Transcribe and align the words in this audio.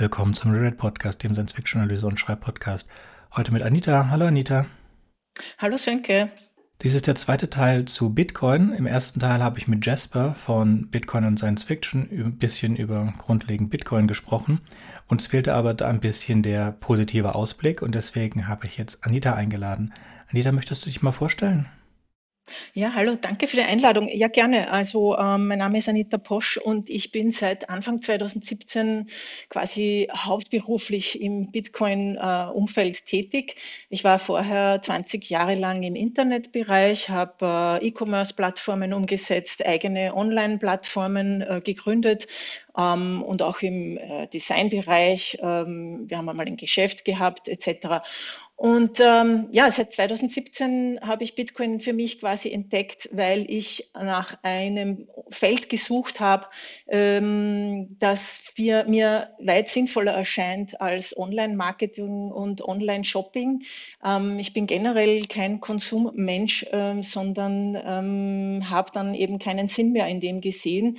Willkommen 0.00 0.32
zum 0.32 0.52
Red 0.52 0.76
Podcast, 0.76 1.24
dem 1.24 1.34
Science-Fiction-Analyse- 1.34 2.06
und 2.06 2.20
Schreibpodcast. 2.20 2.86
Heute 3.34 3.52
mit 3.52 3.64
Anita. 3.64 4.10
Hallo 4.10 4.26
Anita. 4.26 4.66
Hallo 5.58 5.76
Sönke. 5.76 6.30
Dies 6.82 6.94
ist 6.94 7.08
der 7.08 7.16
zweite 7.16 7.50
Teil 7.50 7.86
zu 7.86 8.14
Bitcoin. 8.14 8.72
Im 8.72 8.86
ersten 8.86 9.18
Teil 9.18 9.42
habe 9.42 9.58
ich 9.58 9.66
mit 9.66 9.84
Jasper 9.84 10.36
von 10.36 10.88
Bitcoin 10.88 11.24
und 11.24 11.38
Science 11.38 11.64
Fiction 11.64 12.08
ein 12.12 12.38
bisschen 12.38 12.76
über 12.76 13.12
grundlegend 13.18 13.70
Bitcoin 13.70 14.06
gesprochen. 14.06 14.60
Uns 15.08 15.26
fehlte 15.26 15.52
aber 15.54 15.74
da 15.74 15.88
ein 15.88 15.98
bisschen 15.98 16.44
der 16.44 16.70
positive 16.70 17.34
Ausblick 17.34 17.82
und 17.82 17.96
deswegen 17.96 18.46
habe 18.46 18.66
ich 18.66 18.78
jetzt 18.78 19.04
Anita 19.04 19.34
eingeladen. 19.34 19.92
Anita, 20.30 20.52
möchtest 20.52 20.86
du 20.86 20.90
dich 20.90 21.02
mal 21.02 21.10
vorstellen? 21.10 21.66
Ja, 22.74 22.94
hallo, 22.94 23.16
danke 23.20 23.46
für 23.46 23.56
die 23.56 23.62
Einladung. 23.62 24.08
Ja, 24.08 24.28
gerne. 24.28 24.70
Also, 24.70 25.16
ähm, 25.16 25.48
mein 25.48 25.58
Name 25.58 25.78
ist 25.78 25.88
Anita 25.88 26.18
Posch 26.18 26.56
und 26.56 26.90
ich 26.90 27.12
bin 27.12 27.32
seit 27.32 27.68
Anfang 27.68 28.00
2017 28.00 29.08
quasi 29.48 30.08
hauptberuflich 30.14 31.20
im 31.20 31.50
Bitcoin-Umfeld 31.50 33.06
tätig. 33.06 33.56
Ich 33.90 34.04
war 34.04 34.18
vorher 34.18 34.80
20 34.82 35.28
Jahre 35.28 35.54
lang 35.54 35.82
im 35.82 35.94
Internetbereich, 35.94 37.10
habe 37.10 37.80
äh, 37.82 37.88
E-Commerce-Plattformen 37.88 38.92
umgesetzt, 38.92 39.64
eigene 39.64 40.14
Online-Plattformen 40.14 41.42
äh, 41.42 41.60
gegründet 41.62 42.26
ähm, 42.76 43.22
und 43.22 43.42
auch 43.42 43.60
im 43.60 43.98
äh, 43.98 44.26
Designbereich. 44.28 45.38
Ähm, 45.42 46.04
wir 46.08 46.18
haben 46.18 46.28
einmal 46.28 46.46
ein 46.46 46.56
Geschäft 46.56 47.04
gehabt 47.04 47.48
etc. 47.48 48.02
Und 48.58 48.98
ähm, 48.98 49.46
ja, 49.52 49.70
seit 49.70 49.92
2017 49.92 50.98
habe 51.00 51.22
ich 51.22 51.36
Bitcoin 51.36 51.78
für 51.78 51.92
mich 51.92 52.18
quasi 52.18 52.50
entdeckt, 52.50 53.08
weil 53.12 53.48
ich 53.48 53.88
nach 53.94 54.36
einem 54.42 55.06
Feld 55.30 55.68
gesucht 55.68 56.18
habe, 56.18 56.48
ähm, 56.88 57.96
das 58.00 58.52
mir, 58.58 58.84
mir 58.88 59.30
weit 59.38 59.68
sinnvoller 59.68 60.10
erscheint 60.10 60.80
als 60.80 61.16
Online-Marketing 61.16 62.32
und 62.32 62.60
Online-Shopping. 62.60 63.62
Ähm, 64.04 64.40
ich 64.40 64.52
bin 64.54 64.66
generell 64.66 65.26
kein 65.26 65.60
Konsummensch, 65.60 66.66
ähm, 66.72 67.04
sondern 67.04 67.76
ähm, 67.76 68.68
habe 68.68 68.90
dann 68.92 69.14
eben 69.14 69.38
keinen 69.38 69.68
Sinn 69.68 69.92
mehr 69.92 70.08
in 70.08 70.18
dem 70.18 70.40
gesehen, 70.40 70.98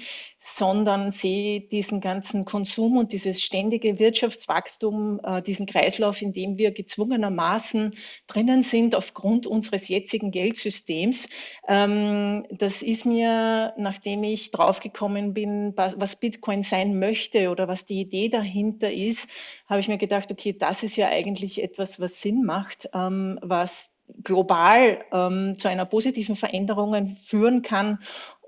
sondern 0.56 1.12
sehe 1.12 1.62
diesen 1.62 2.02
ganzen 2.02 2.46
Konsum 2.46 2.98
und 2.98 3.14
dieses 3.14 3.42
ständige 3.42 4.00
Wirtschaftswachstum, 4.00 5.20
äh, 5.24 5.42
diesen 5.42 5.66
Kreislauf, 5.66 6.22
in 6.22 6.34
dem 6.34 6.58
wir 6.58 6.72
gezwungenermaßen 6.72 7.96
drinnen 8.28 8.64
sind 8.64 8.96
aufgrund 8.96 9.48
unseres 9.48 9.88
jetzigen 9.88 10.32
Geldsystems. 10.32 11.30
Ähm, 11.68 12.46
das 12.52 12.82
ist 12.82 13.06
mir, 13.06 13.74
nachdem 13.78 14.24
ich 14.24 14.52
draufgekommen 14.52 15.34
bin, 15.34 15.74
was 15.76 16.16
Bitcoin 16.16 16.64
sein 16.64 17.00
möchte 17.00 17.50
oder 17.50 17.68
was 17.68 17.86
die 17.86 18.00
Idee 18.00 18.30
dahinter 18.30 18.92
ist, 18.92 19.30
habe 19.68 19.82
ich 19.82 19.88
mir 19.88 19.98
gedacht, 19.98 20.32
okay, 20.32 20.54
das 20.58 20.84
ist 20.84 20.96
ja 20.96 21.10
eigentlich 21.10 21.62
etwas, 21.62 22.00
was 22.00 22.22
Sinn 22.22 22.44
macht, 22.44 22.90
ähm, 22.94 23.40
was 23.42 23.94
global 24.24 25.00
ähm, 25.12 25.58
zu 25.58 25.68
einer 25.68 25.86
positiven 25.86 26.36
Veränderung 26.36 27.16
führen 27.18 27.62
kann. 27.62 28.00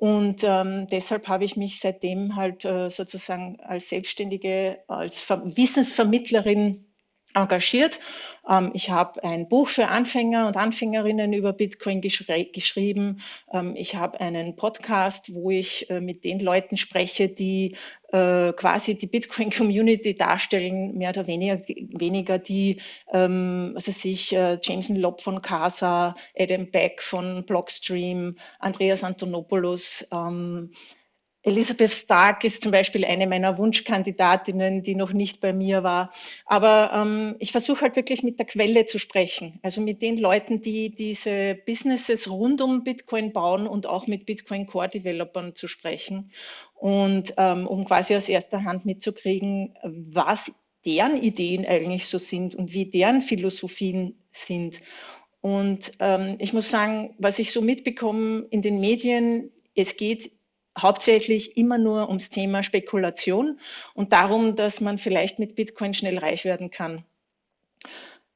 Und 0.01 0.43
ähm, 0.43 0.87
deshalb 0.87 1.27
habe 1.27 1.43
ich 1.45 1.57
mich 1.57 1.79
seitdem 1.79 2.35
halt 2.35 2.65
äh, 2.65 2.89
sozusagen 2.89 3.59
als 3.59 3.89
Selbstständige, 3.89 4.79
als 4.87 5.19
Ver 5.19 5.43
Wissensvermittlerin 5.55 6.90
engagiert. 7.33 7.99
Ähm, 8.49 8.71
ich 8.73 8.89
habe 8.89 9.23
ein 9.23 9.47
Buch 9.47 9.67
für 9.67 9.87
Anfänger 9.87 10.47
und 10.47 10.57
Anfängerinnen 10.57 11.33
über 11.33 11.53
Bitcoin 11.53 12.01
geschrieben. 12.01 13.21
Ähm, 13.51 13.75
ich 13.75 13.95
habe 13.95 14.19
einen 14.19 14.55
Podcast, 14.55 15.33
wo 15.33 15.51
ich 15.51 15.89
äh, 15.89 16.01
mit 16.01 16.23
den 16.23 16.39
Leuten 16.39 16.77
spreche, 16.77 17.29
die 17.29 17.75
äh, 18.11 18.53
quasi 18.53 18.97
die 18.97 19.07
Bitcoin-Community 19.07 20.15
darstellen, 20.15 20.97
mehr 20.97 21.11
oder 21.11 21.27
weniger, 21.27 21.61
weniger 21.67 22.39
die, 22.39 22.81
ähm, 23.11 23.73
also 23.75 23.91
sich 23.91 24.33
äh, 24.35 24.59
Jameson 24.61 24.95
Lobb 24.95 25.21
von 25.21 25.41
Casa, 25.41 26.15
Adam 26.37 26.71
Beck 26.71 27.01
von 27.01 27.45
Blockstream, 27.45 28.37
Andreas 28.59 29.03
Antonopoulos, 29.03 30.07
ähm, 30.11 30.71
Elizabeth 31.43 31.91
Stark 31.91 32.43
ist 32.43 32.61
zum 32.61 32.71
Beispiel 32.71 33.03
eine 33.03 33.25
meiner 33.25 33.57
Wunschkandidatinnen, 33.57 34.83
die 34.83 34.93
noch 34.95 35.11
nicht 35.11 35.41
bei 35.41 35.53
mir 35.53 35.83
war. 35.83 36.11
Aber 36.45 36.91
ähm, 36.93 37.35
ich 37.39 37.51
versuche 37.51 37.81
halt 37.81 37.95
wirklich 37.95 38.21
mit 38.21 38.37
der 38.37 38.45
Quelle 38.45 38.85
zu 38.85 38.99
sprechen, 38.99 39.59
also 39.63 39.81
mit 39.81 40.01
den 40.01 40.17
Leuten, 40.19 40.61
die 40.61 40.93
diese 40.93 41.55
Businesses 41.65 42.29
rund 42.29 42.61
um 42.61 42.83
Bitcoin 42.83 43.33
bauen 43.33 43.67
und 43.67 43.87
auch 43.87 44.05
mit 44.05 44.25
Bitcoin 44.27 44.67
Core 44.67 44.89
Developern 44.89 45.55
zu 45.55 45.67
sprechen 45.67 46.31
und 46.75 47.33
ähm, 47.37 47.65
um 47.65 47.85
quasi 47.85 48.15
aus 48.15 48.29
erster 48.29 48.63
Hand 48.63 48.85
mitzukriegen, 48.85 49.77
was 49.83 50.53
deren 50.85 51.21
Ideen 51.21 51.65
eigentlich 51.65 52.05
so 52.07 52.17
sind 52.17 52.55
und 52.55 52.73
wie 52.73 52.85
deren 52.85 53.21
Philosophien 53.21 54.15
sind. 54.31 54.81
Und 55.41 55.93
ähm, 55.99 56.35
ich 56.39 56.53
muss 56.53 56.69
sagen, 56.69 57.15
was 57.17 57.39
ich 57.39 57.51
so 57.51 57.61
mitbekomme 57.61 58.45
in 58.51 58.61
den 58.61 58.79
Medien, 58.79 59.51
es 59.75 59.97
geht 59.97 60.31
hauptsächlich 60.77 61.57
immer 61.57 61.77
nur 61.77 62.07
ums 62.07 62.29
Thema 62.29 62.63
Spekulation 62.63 63.59
und 63.93 64.13
darum, 64.13 64.55
dass 64.55 64.81
man 64.81 64.97
vielleicht 64.97 65.39
mit 65.39 65.55
Bitcoin 65.55 65.93
schnell 65.93 66.17
reich 66.17 66.45
werden 66.45 66.71
kann. 66.71 67.05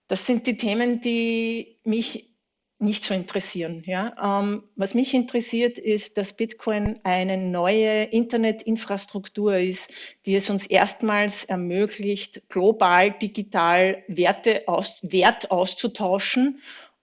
Das 0.08 0.26
sind 0.28 0.46
die 0.48 0.58
Themen, 0.58 1.02
die 1.02 1.78
mich 1.84 2.30
nicht 2.78 3.06
so 3.06 3.14
interessieren. 3.14 3.84
Ja. 3.86 4.42
Ähm, 4.42 4.64
was 4.76 4.94
mich 4.94 5.14
interessiert, 5.14 5.80
ist, 5.80 6.18
dass 6.18 6.34
Bitcoin 6.34 7.00
eine 7.04 7.38
neue 7.38 8.04
Internetinfrastruktur 8.04 9.58
ist, 9.58 9.92
die 10.26 10.36
es 10.36 10.50
uns 10.50 10.68
erstmals 10.68 11.46
ermöglicht, 11.46 12.44
global 12.50 13.12
digital 13.12 14.04
Werte 14.08 14.64
aus, 14.68 15.00
Wert 15.04 15.52
auszutauschen, 15.52 16.62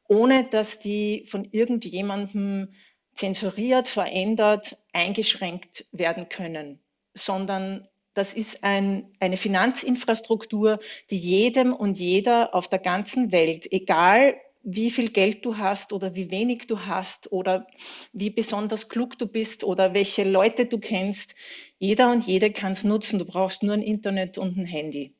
ohne 0.09 0.44
dass 0.44 0.78
die 0.78 1.25
von 1.26 1.48
irgendjemandem 1.50 2.75
zensuriert, 3.15 3.88
verändert, 3.88 4.76
eingeschränkt 4.92 5.86
werden 5.92 6.28
können, 6.28 6.80
sondern 7.14 7.88
das 8.14 8.34
ist 8.34 8.62
ein, 8.62 9.10
eine 9.20 9.36
Finanzinfrastruktur, 9.36 10.80
die 11.10 11.16
jedem 11.16 11.72
und 11.72 11.98
jeder 11.98 12.54
auf 12.54 12.69
der 12.69 12.78
ganzen 12.78 13.32
Welt, 13.32 13.70
egal 13.72 14.34
wie 14.62 14.91
viel 14.91 15.10
Geld 15.10 15.44
du 15.44 15.56
hast 15.56 15.92
oder 15.92 16.14
wie 16.14 16.30
wenig 16.30 16.66
du 16.66 16.80
hast 16.80 17.32
oder 17.32 17.66
wie 18.12 18.30
besonders 18.30 18.88
klug 18.88 19.19
du 19.19 19.26
bist 19.26 19.64
oder 19.64 19.92
welche 19.94 20.22
Leute 20.22 20.66
du 20.66 20.78
kennst, 20.78 21.34
jeder 21.78 22.12
und 22.12 22.24
jede 22.26 22.53
kann 22.53 22.72
es 22.72 22.84
nutzen. 22.84 23.19
Du 23.19 23.24
brauchst 23.24 23.62
nur 23.62 23.74
ein 23.74 23.82
Internet 23.82 24.38
und 24.38 24.56
ein 24.56 24.66
Handy 24.66 25.14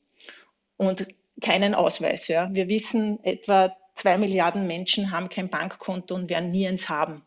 und 0.77 1.07
keinen 1.41 1.75
Ausweis. 1.75 2.27
Ja. 2.27 2.49
Wir 2.53 2.69
wissen, 2.69 3.21
etwa 3.23 3.75
zwei 3.95 4.17
Milliarden 4.17 4.65
Menschen 4.65 5.11
haben 5.11 5.29
kein 5.29 5.49
Bankkonto 5.49 6.15
und 6.15 6.29
werden 6.29 6.51
nie 6.51 6.67
eins 6.67 6.87
haben. 6.87 7.23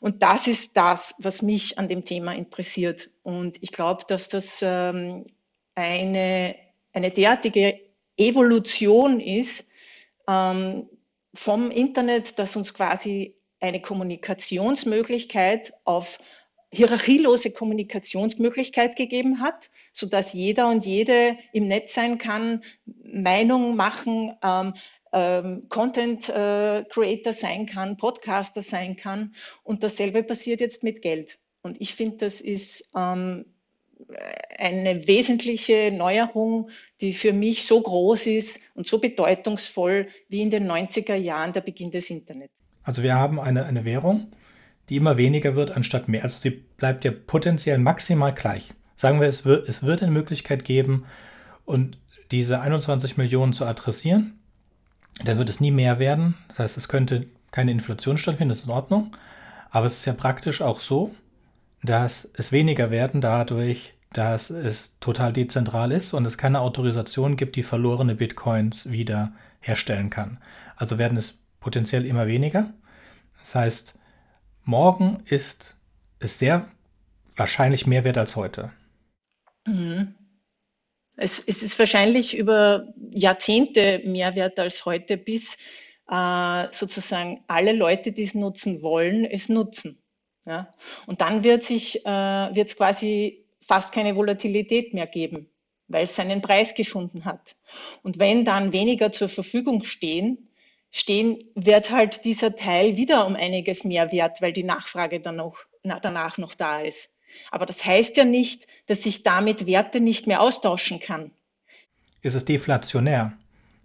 Und 0.00 0.22
das 0.22 0.46
ist 0.46 0.76
das, 0.76 1.14
was 1.18 1.42
mich 1.42 1.78
an 1.78 1.88
dem 1.88 2.04
Thema 2.04 2.34
interessiert. 2.34 3.10
Und 3.22 3.56
ich 3.62 3.72
glaube, 3.72 4.04
dass 4.06 4.28
das 4.28 4.60
ähm, 4.62 5.26
eine, 5.74 6.56
eine 6.92 7.10
derartige 7.10 7.80
Evolution 8.16 9.20
ist 9.20 9.68
ähm, 10.28 10.88
vom 11.34 11.70
Internet, 11.70 12.38
dass 12.38 12.56
uns 12.56 12.74
quasi 12.74 13.36
eine 13.60 13.80
Kommunikationsmöglichkeit 13.80 15.72
auf 15.84 16.18
hierarchielose 16.70 17.52
Kommunikationsmöglichkeit 17.52 18.96
gegeben 18.96 19.40
hat, 19.40 19.70
so 19.92 20.06
dass 20.06 20.32
jeder 20.32 20.68
und 20.68 20.84
jede 20.84 21.38
im 21.52 21.68
Netz 21.68 21.94
sein 21.94 22.18
kann, 22.18 22.64
Meinung 22.84 23.76
machen, 23.76 24.36
ähm, 24.42 24.74
ähm, 25.14 25.68
Content 25.68 26.28
äh, 26.28 26.84
Creator 26.90 27.32
sein 27.32 27.66
kann, 27.66 27.96
Podcaster 27.96 28.62
sein 28.62 28.96
kann. 28.96 29.34
Und 29.62 29.82
dasselbe 29.82 30.22
passiert 30.22 30.60
jetzt 30.60 30.82
mit 30.82 31.00
Geld. 31.00 31.38
Und 31.62 31.80
ich 31.80 31.94
finde, 31.94 32.18
das 32.18 32.40
ist 32.40 32.90
ähm, 32.94 33.46
eine 34.58 35.06
wesentliche 35.06 35.90
Neuerung, 35.92 36.68
die 37.00 37.14
für 37.14 37.32
mich 37.32 37.64
so 37.64 37.80
groß 37.80 38.26
ist 38.26 38.60
und 38.74 38.88
so 38.88 38.98
bedeutungsvoll 38.98 40.08
wie 40.28 40.42
in 40.42 40.50
den 40.50 40.70
90er 40.70 41.14
Jahren 41.14 41.52
der 41.52 41.60
Beginn 41.60 41.90
des 41.90 42.10
Internets. 42.10 42.52
Also 42.82 43.02
wir 43.02 43.14
haben 43.14 43.40
eine, 43.40 43.64
eine 43.64 43.84
Währung, 43.84 44.32
die 44.88 44.96
immer 44.96 45.16
weniger 45.16 45.54
wird 45.54 45.70
anstatt 45.70 46.08
mehr. 46.08 46.24
Also 46.24 46.38
sie 46.38 46.50
bleibt 46.50 47.04
ja 47.04 47.12
potenziell 47.12 47.78
maximal 47.78 48.34
gleich. 48.34 48.74
Sagen 48.96 49.20
wir, 49.20 49.28
es 49.28 49.44
wird, 49.44 49.68
es 49.68 49.84
wird 49.84 50.02
eine 50.02 50.12
Möglichkeit 50.12 50.64
geben, 50.64 51.06
und 51.64 51.98
diese 52.30 52.60
21 52.60 53.16
Millionen 53.16 53.52
zu 53.52 53.64
adressieren 53.64 54.38
dann 55.22 55.38
wird 55.38 55.48
es 55.48 55.60
nie 55.60 55.70
mehr 55.70 55.98
werden. 55.98 56.34
Das 56.48 56.58
heißt, 56.58 56.76
es 56.76 56.88
könnte 56.88 57.26
keine 57.50 57.70
Inflation 57.70 58.18
stattfinden, 58.18 58.48
das 58.48 58.60
ist 58.60 58.66
in 58.66 58.72
Ordnung. 58.72 59.16
Aber 59.70 59.86
es 59.86 59.98
ist 59.98 60.04
ja 60.06 60.12
praktisch 60.12 60.60
auch 60.62 60.80
so, 60.80 61.14
dass 61.82 62.30
es 62.34 62.52
weniger 62.52 62.90
werden 62.90 63.20
dadurch, 63.20 63.94
dass 64.12 64.50
es 64.50 64.98
total 65.00 65.32
dezentral 65.32 65.92
ist 65.92 66.14
und 66.14 66.24
es 66.24 66.38
keine 66.38 66.60
Autorisation 66.60 67.36
gibt, 67.36 67.56
die 67.56 67.62
verlorene 67.62 68.14
Bitcoins 68.14 68.90
wieder 68.90 69.32
herstellen 69.60 70.10
kann. 70.10 70.38
Also 70.76 70.98
werden 70.98 71.18
es 71.18 71.38
potenziell 71.60 72.06
immer 72.06 72.26
weniger. 72.26 72.72
Das 73.40 73.54
heißt, 73.54 73.98
morgen 74.62 75.22
ist 75.26 75.76
es 76.20 76.38
sehr 76.38 76.68
wahrscheinlich 77.36 77.86
mehr 77.86 78.04
wert 78.04 78.18
als 78.18 78.36
heute. 78.36 78.70
Mhm. 79.66 80.14
Es, 81.16 81.38
es 81.38 81.62
ist 81.62 81.78
wahrscheinlich 81.78 82.36
über 82.36 82.92
Jahrzehnte 83.10 84.00
mehr 84.04 84.34
wert 84.34 84.58
als 84.58 84.84
heute, 84.84 85.16
bis 85.16 85.56
äh, 86.10 86.66
sozusagen 86.72 87.44
alle 87.46 87.72
Leute, 87.72 88.12
die 88.12 88.22
es 88.22 88.34
nutzen 88.34 88.82
wollen, 88.82 89.24
es 89.24 89.48
nutzen. 89.48 90.02
Ja? 90.44 90.74
Und 91.06 91.20
dann 91.20 91.44
wird 91.44 91.62
sich, 91.62 92.04
äh, 92.04 92.08
wird 92.08 92.68
es 92.68 92.76
quasi 92.76 93.44
fast 93.60 93.92
keine 93.92 94.16
Volatilität 94.16 94.92
mehr 94.92 95.06
geben, 95.06 95.48
weil 95.88 96.04
es 96.04 96.16
seinen 96.16 96.42
Preis 96.42 96.74
gefunden 96.74 97.24
hat. 97.24 97.56
Und 98.02 98.18
wenn 98.18 98.44
dann 98.44 98.72
weniger 98.72 99.12
zur 99.12 99.28
Verfügung 99.28 99.84
stehen, 99.84 100.50
stehen, 100.90 101.44
wird 101.54 101.90
halt 101.90 102.24
dieser 102.24 102.54
Teil 102.54 102.96
wieder 102.96 103.26
um 103.26 103.34
einiges 103.34 103.84
mehr 103.84 104.12
wert, 104.12 104.42
weil 104.42 104.52
die 104.52 104.62
Nachfrage 104.62 105.20
dann 105.20 105.36
noch, 105.36 105.58
na, 105.82 105.98
danach 106.00 106.38
noch 106.38 106.54
da 106.54 106.80
ist. 106.80 107.13
Aber 107.50 107.66
das 107.66 107.84
heißt 107.84 108.16
ja 108.16 108.24
nicht, 108.24 108.66
dass 108.86 109.06
ich 109.06 109.22
damit 109.22 109.66
Werte 109.66 110.00
nicht 110.00 110.26
mehr 110.26 110.40
austauschen 110.40 111.00
kann. 111.00 111.30
Ist 112.22 112.34
es 112.34 112.44
deflationär? 112.44 113.34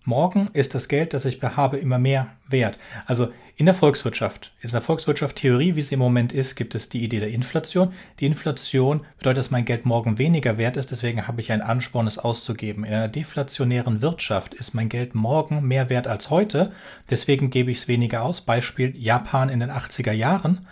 Morgen 0.06 0.50
ist 0.54 0.74
das 0.74 0.88
Geld, 0.88 1.14
das 1.14 1.26
ich 1.26 1.42
habe, 1.42 1.78
immer 1.78 2.00
mehr 2.00 2.36
wert. 2.48 2.80
Also 3.06 3.28
in 3.58 3.66
der 3.66 3.76
Volkswirtschaft, 3.76 4.54
in 4.62 4.72
der 4.72 4.80
Volkswirtschaft 4.80 5.36
Theorie, 5.36 5.76
wie 5.76 5.82
sie 5.82 5.96
im 5.96 6.00
Moment 6.00 6.32
ist, 6.32 6.56
gibt 6.56 6.74
es 6.74 6.88
die 6.88 7.04
Idee 7.04 7.20
der 7.20 7.30
Inflation. 7.30 7.92
Die 8.20 8.26
Inflation 8.26 9.06
bedeutet, 9.18 9.40
dass 9.40 9.52
mein 9.52 9.66
Geld 9.66 9.86
morgen 9.86 10.18
weniger 10.18 10.58
wert 10.58 10.78
ist, 10.78 10.92
deswegen 10.92 11.28
habe 11.28 11.42
ich 11.42 11.52
einen 11.52 11.62
Ansporn, 11.62 12.08
es 12.08 12.18
auszugeben. 12.18 12.86
In 12.86 12.94
einer 12.94 13.10
deflationären 13.10 14.02
Wirtschaft 14.02 14.54
ist 14.54 14.74
mein 14.74 14.88
Geld 14.88 15.14
morgen 15.14 15.68
mehr 15.68 15.90
wert 15.90 16.08
als 16.08 16.30
heute, 16.30 16.72
deswegen 17.10 17.50
gebe 17.50 17.70
ich 17.70 17.80
es 17.80 17.88
weniger 17.90 18.24
aus. 18.24 18.40
Beispiel 18.42 18.96
Japan 18.96 19.50
in 19.50 19.60
den 19.60 19.70
80er 19.70 20.14
Jahren. 20.14 20.66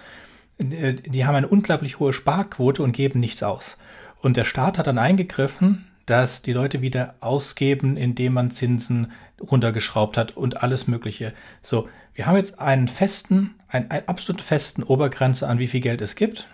Äh, 0.60 0.94
die 0.94 1.26
haben 1.26 1.36
eine 1.36 1.48
unglaublich 1.48 2.00
hohe 2.00 2.14
Sparquote 2.14 2.84
und 2.84 2.92
geben 2.92 3.20
nichts 3.20 3.44
aus. 3.44 3.78
Und 4.22 4.38
der 4.38 4.46
Staat 4.46 4.78
hat 4.78 4.88
dann 4.88 4.98
eingegriffen, 4.98 5.86
dass 6.06 6.42
die 6.42 6.54
Leute 6.54 6.82
wieder 6.82 7.16
ausgeben, 7.20 7.98
indem 7.98 8.34
man 8.34 8.50
Zinsen 8.50 9.12
runtergeschraubt 9.40 10.18
hat 10.18 10.36
und 10.36 10.64
alles 10.64 10.88
Mögliche. 10.88 11.34
So, 11.62 11.88
wir 12.14 12.26
haben 12.26 12.38
jetzt 12.38 12.60
einen 12.60 12.88
festen, 12.88 13.56
einen, 13.68 13.92
einen 13.92 14.08
absolut 14.08 14.42
festen 14.42 14.84
Obergrenze 14.84 15.48
an 15.48 15.60
wie 15.60 15.68
viel 15.68 15.82
Geld 15.82 16.02
es 16.02 16.16
gibt. 16.16 16.48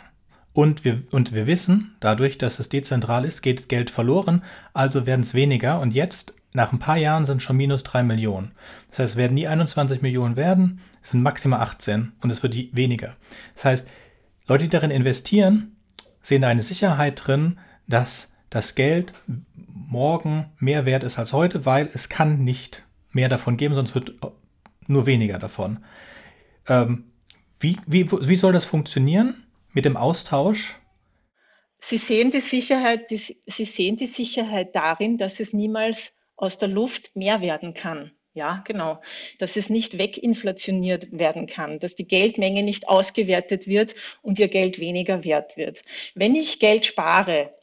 Und 0.51 0.83
wir, 0.85 1.01
und 1.11 1.33
wir 1.33 1.47
wissen, 1.47 1.95
dadurch, 1.99 2.37
dass 2.37 2.59
es 2.59 2.69
dezentral 2.69 3.25
ist, 3.25 3.41
geht 3.41 3.69
Geld 3.69 3.89
verloren, 3.89 4.43
also 4.73 5.05
werden 5.05 5.21
es 5.21 5.33
weniger. 5.33 5.79
Und 5.79 5.95
jetzt, 5.95 6.33
nach 6.53 6.71
ein 6.71 6.79
paar 6.79 6.97
Jahren, 6.97 7.25
sind 7.25 7.41
schon 7.41 7.57
minus 7.57 7.83
drei 7.83 8.03
Millionen. 8.03 8.51
Das 8.89 8.99
heißt, 8.99 9.11
es 9.13 9.17
werden 9.17 9.33
nie 9.33 9.47
21 9.47 10.01
Millionen 10.01 10.35
werden, 10.35 10.81
sind 11.03 11.21
maximal 11.21 11.59
18 11.59 12.13
und 12.21 12.31
es 12.31 12.41
wird 12.41 12.55
weniger. 12.75 13.15
Das 13.55 13.65
heißt, 13.65 13.87
Leute, 14.47 14.65
die 14.65 14.69
darin 14.69 14.91
investieren, 14.91 15.75
sehen 16.21 16.41
da 16.41 16.47
eine 16.47 16.61
Sicherheit 16.61 17.21
drin, 17.25 17.59
dass 17.87 18.31
das 18.49 18.75
Geld 18.75 19.13
morgen 19.55 20.51
mehr 20.57 20.85
wert 20.85 21.03
ist 21.03 21.19
als 21.19 21.33
heute, 21.33 21.65
weil 21.65 21.89
es 21.93 22.09
kann 22.09 22.43
nicht 22.43 22.83
mehr 23.11 23.29
davon 23.29 23.57
geben, 23.57 23.75
sonst 23.75 23.95
wird 23.95 24.13
nur 24.87 25.05
weniger 25.05 25.39
davon. 25.39 25.83
Ähm, 26.67 27.11
wie, 27.59 27.77
wie, 27.85 28.11
wie 28.11 28.35
soll 28.35 28.53
das 28.53 28.65
funktionieren 28.65 29.45
mit 29.71 29.85
dem 29.85 29.97
Austausch? 29.97 30.77
Sie 31.79 31.97
sehen 31.97 32.31
die 32.31 32.39
Sicherheit, 32.39 33.11
die, 33.11 33.17
Sie 33.17 33.65
sehen 33.65 33.97
die 33.97 34.07
Sicherheit 34.07 34.75
darin, 34.75 35.17
dass 35.17 35.39
es 35.39 35.51
niemals 35.53 36.15
aus 36.35 36.57
der 36.57 36.69
Luft 36.69 37.15
mehr 37.15 37.41
werden 37.41 37.73
kann. 37.73 38.11
Ja, 38.33 38.63
genau. 38.65 38.99
Dass 39.37 39.55
es 39.57 39.69
nicht 39.69 39.99
weginflationiert 39.99 41.07
werden 41.11 41.45
kann, 41.45 41.77
dass 41.79 41.95
die 41.95 42.07
Geldmenge 42.07 42.63
nicht 42.63 42.87
ausgewertet 42.87 43.67
wird 43.67 43.93
und 44.23 44.39
ihr 44.39 44.47
Geld 44.47 44.79
weniger 44.79 45.23
wert 45.23 45.55
wird. 45.55 45.83
Wenn 46.15 46.33
ich 46.33 46.59
Geld 46.59 46.85
spare, 46.85 47.53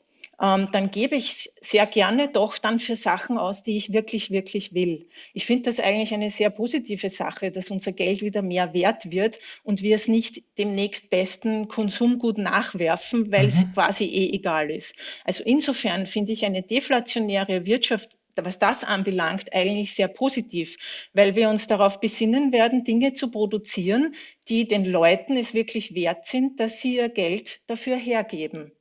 ähm, 0.41 0.69
dann 0.73 0.91
gebe 0.91 1.17
ich 1.17 1.51
sehr 1.61 1.87
gerne 1.87 2.29
doch 2.29 2.57
dann 2.57 2.79
für 2.79 2.97
Sachen 2.97 3.37
aus, 3.37 3.63
die 3.63 3.77
ich 3.77 3.93
wirklich, 3.93 4.31
wirklich 4.31 4.73
will. 4.73 5.09
Ich 5.35 5.45
finde 5.45 5.65
das 5.65 5.81
eigentlich 5.81 6.15
eine 6.15 6.31
sehr 6.31 6.51
positive 6.51 7.11
Sache, 7.11 7.51
dass 7.51 7.71
unser 7.71 7.93
Geld 7.93 8.23
wieder 8.23 8.41
mehr 8.41 8.73
wert 8.73 9.11
wird 9.11 9.39
und 9.65 9.83
wir 9.83 9.97
es 9.97 10.09
nicht 10.09 10.43
dem 10.57 10.75
nächstbesten 10.75 11.69
Konsumgut 11.69 12.39
nachwerfen, 12.39 13.31
weil 13.31 13.47
es 13.47 13.67
mhm. 13.67 13.73
quasi 13.75 14.05
eh 14.05 14.33
egal 14.33 14.71
ist. 14.71 14.95
Also 15.25 15.43
insofern 15.45 16.07
finde 16.07 16.33
ich 16.33 16.45
eine 16.45 16.63
deflationäre 16.63 17.67
Wirtschaft 17.67 18.20
was 18.37 18.59
das 18.59 18.85
anbelangt, 18.85 19.53
eigentlich 19.53 19.95
sehr 19.95 20.09
positiv, 20.09 20.77
weil 21.13 21.35
wir 21.37 21.49
uns 21.49 21.67
darauf 21.67 22.01
besinnen 22.01 22.53
werden, 22.53 22.85
Dinge 22.85 23.15
zu 23.15 23.31
produzieren, 23.31 24.15
die 24.49 24.67
den 24.67 24.85
Leuten 24.85 25.37
es 25.37 25.55
wirklich 25.55 25.95
wert 25.95 26.27
sind, 26.27 26.61
dass 26.61 26.81
sie 26.81 26.97
ihr 26.97 27.09
Geld 27.09 27.61
dafür 27.67 27.97
hergeben. 27.97 28.73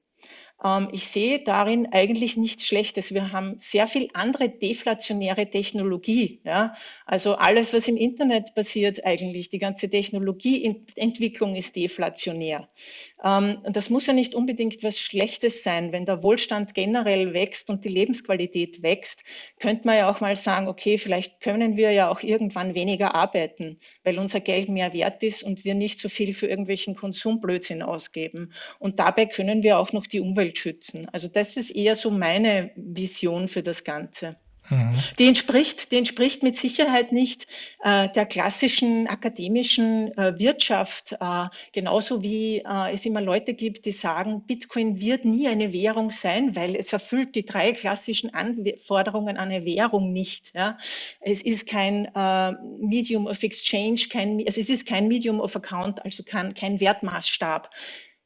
Ähm, 0.64 0.90
ich 0.92 1.08
sehe 1.08 1.40
darin 1.40 1.88
eigentlich 1.92 2.38
nichts 2.38 2.66
Schlechtes. 2.66 3.14
Wir 3.14 3.32
haben 3.32 3.56
sehr 3.60 3.88
viel 3.88 4.10
andere 4.14 4.50
deflationäre 4.50 5.50
Technologie. 5.50 6.42
Ja? 6.44 6.76
Also 7.06 7.36
alles, 7.36 7.74
was 7.74 7.88
im 7.88 7.98
Internet 7.98 8.54
passiert 8.56 9.06
eigentlich, 9.06 9.50
die 9.50 9.60
ganze 9.60 9.90
Technologieentwicklung 9.90 11.56
ist 11.56 11.76
deflationär. 11.76 12.70
Ähm, 13.24 13.60
und 13.64 13.76
das 13.76 13.90
muss 13.90 14.08
ja 14.08 14.14
nicht 14.14 14.36
unbedingt 14.36 14.84
was 14.84 15.00
Schlechtes 15.00 15.64
sein. 15.64 15.92
Wenn 15.92 16.06
der 16.06 16.24
Wohlstand 16.24 16.74
generell 16.74 17.34
wächst 17.34 17.70
und 17.70 17.86
die 17.86 17.90
Lebensqualität 17.90 18.84
wächst, 18.84 19.24
könnte 19.60 19.88
man 19.88 19.98
ja 19.98 20.10
auch 20.10 20.22
mal 20.22 20.36
sagen, 20.36 20.68
okay, 20.68 20.98
vielleicht 20.98 21.40
können 21.42 21.78
wir 21.78 21.92
ja 21.92 22.10
auch 22.10 22.22
irgendwann 22.22 22.76
weniger 22.76 23.16
arbeiten, 23.16 23.80
weil 24.04 24.20
unser 24.20 24.40
Geld 24.40 24.70
mehr 24.70 24.94
wert 24.94 25.24
ist 25.24 25.44
und 25.44 25.64
wir 25.66 25.76
nicht 25.76 26.00
so 26.00 26.10
viel 26.10 26.34
für 26.34 26.48
irgendwelchen 26.48 26.96
Konsumblödsinn 26.96 27.82
ausgeben. 27.82 28.54
Und 28.80 29.00
dabei 29.00 29.26
können 29.26 29.64
wir 29.64 29.80
auch 29.80 29.94
noch 29.94 30.08
die 30.08 30.20
Umwelt 30.20 30.49
Umwelt 30.50 30.58
schützen. 30.58 31.08
Also 31.12 31.28
das 31.28 31.58
ist 31.58 31.72
eher 31.72 31.96
so 31.96 32.12
meine 32.12 32.72
Vision 32.76 33.48
für 33.48 33.64
das 33.64 33.84
Ganze. 33.84 34.38
Mhm. 34.70 34.92
Die, 35.18 35.28
entspricht, 35.28 35.92
die 35.92 35.98
entspricht 35.98 36.44
mit 36.44 36.56
Sicherheit 36.56 37.12
nicht 37.12 37.48
äh, 37.84 38.08
der 38.10 38.28
klassischen 38.28 39.08
akademischen 39.08 40.16
äh, 40.16 40.38
Wirtschaft, 40.38 41.14
äh, 41.20 41.46
genauso 41.74 42.22
wie 42.22 42.60
äh, 42.60 42.94
es 42.94 43.04
immer 43.08 43.20
Leute 43.20 43.56
gibt, 43.56 43.86
die 43.86 43.92
sagen, 43.92 44.44
Bitcoin 44.46 45.02
wird 45.02 45.26
nie 45.26 45.48
eine 45.48 45.74
Währung 45.74 46.12
sein, 46.12 46.56
weil 46.56 46.76
es 46.76 46.94
erfüllt 46.94 47.34
die 47.34 47.46
drei 47.46 47.72
klassischen 47.72 48.32
Anforderungen 48.32 49.38
an 49.38 49.50
eine 49.50 49.66
Währung 49.66 50.14
nicht. 50.14 50.52
Ja? 50.54 50.78
Es 51.20 51.42
ist 51.42 51.68
kein 51.68 52.06
äh, 52.14 52.52
Medium 52.80 53.26
of 53.26 53.42
Exchange, 53.42 54.02
kein, 54.12 54.44
also 54.46 54.62
es 54.62 54.70
ist 54.70 54.88
kein 54.88 55.08
Medium 55.08 55.40
of 55.40 55.56
Account, 55.56 56.06
also 56.06 56.22
kein, 56.22 56.54
kein 56.54 56.80
Wertmaßstab. 56.80 57.72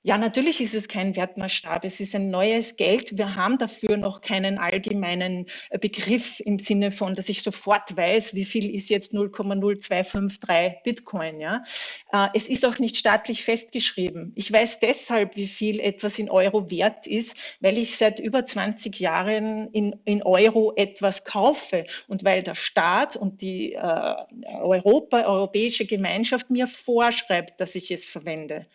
Ja, 0.06 0.18
natürlich 0.18 0.60
ist 0.60 0.74
es 0.74 0.90
kein 0.90 1.16
Wertmaßstab. 1.16 1.86
Es 1.86 2.02
ist 2.02 2.14
ein 2.14 2.30
neues 2.30 2.76
Geld. 2.76 3.18
Wir 3.18 3.38
haben 3.38 3.58
dafür 3.58 3.96
noch 3.96 4.20
keinen 4.20 4.58
allgemeinen 4.58 5.46
äh, 5.70 5.80
Begriff 5.80 6.42
im 6.42 6.60
Sinne 6.60 6.92
von, 6.92 7.16
dass 7.16 7.30
ich 7.30 7.42
sofort 7.42 7.96
weiß, 7.96 8.36
wie 8.36 8.44
viel 8.44 8.76
ist 8.76 8.90
jetzt 8.90 9.14
0,0253 9.14 10.84
Bitcoin. 10.84 11.40
Ja? 11.40 11.64
Äh, 12.12 12.28
es 12.34 12.50
ist 12.50 12.66
auch 12.66 12.80
nicht 12.80 12.98
staatlich 12.98 13.46
festgeschrieben. 13.46 14.34
Ich 14.36 14.52
weiß 14.52 14.82
deshalb, 14.82 15.38
wie 15.38 15.48
viel 15.48 15.80
etwas 15.80 16.20
in 16.20 16.30
Euro 16.30 16.70
wert 16.70 17.08
ist, 17.08 17.38
weil 17.62 17.78
ich 17.78 17.96
seit 17.96 18.20
über 18.20 18.46
20 18.46 19.00
Jahren 19.00 19.70
in, 19.72 19.96
in 20.04 20.22
Euro 20.24 20.74
etwas 20.76 21.24
kaufe 21.24 21.86
und 22.10 22.26
weil 22.26 22.44
der 22.44 22.56
Staat 22.56 23.16
und 23.16 23.42
die 23.42 23.72
äh, 23.72 24.16
Europa, 24.62 25.24
europäische 25.24 25.86
Gemeinschaft 25.86 26.50
mir 26.50 26.68
vorschreibt, 26.68 27.62
dass 27.62 27.76
ich 27.76 27.90
es 27.90 28.04
verwende. 28.04 28.68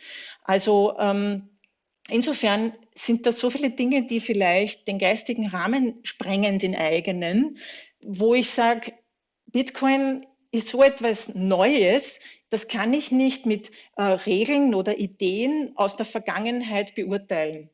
Also 0.43 0.97
ähm, 0.99 1.18
insofern 2.09 2.73
sind 2.95 3.27
das 3.27 3.39
so 3.39 3.51
viele 3.51 3.71
Dinge, 3.71 4.07
die 4.07 4.21
vielleicht 4.21 4.89
den 4.89 4.99
geistigen 4.99 5.49
Rahmen 5.49 6.01
sprengen, 6.03 6.59
den 6.59 6.75
eigenen, 6.75 7.59
wo 8.03 8.35
ich 8.35 8.51
sage, 8.51 8.93
Bitcoin 9.47 10.27
ist 10.51 10.69
so 10.69 10.83
etwas 10.83 11.35
Neues, 11.35 12.21
das 12.51 12.69
kann 12.69 12.93
ich 12.95 13.13
nicht 13.13 13.47
mit 13.47 13.71
äh, 13.97 14.03
Regeln 14.03 14.75
oder 14.75 14.99
Ideen 14.99 15.73
aus 15.77 15.97
der 15.97 16.07
Vergangenheit 16.07 16.95
beurteilen. 16.95 17.71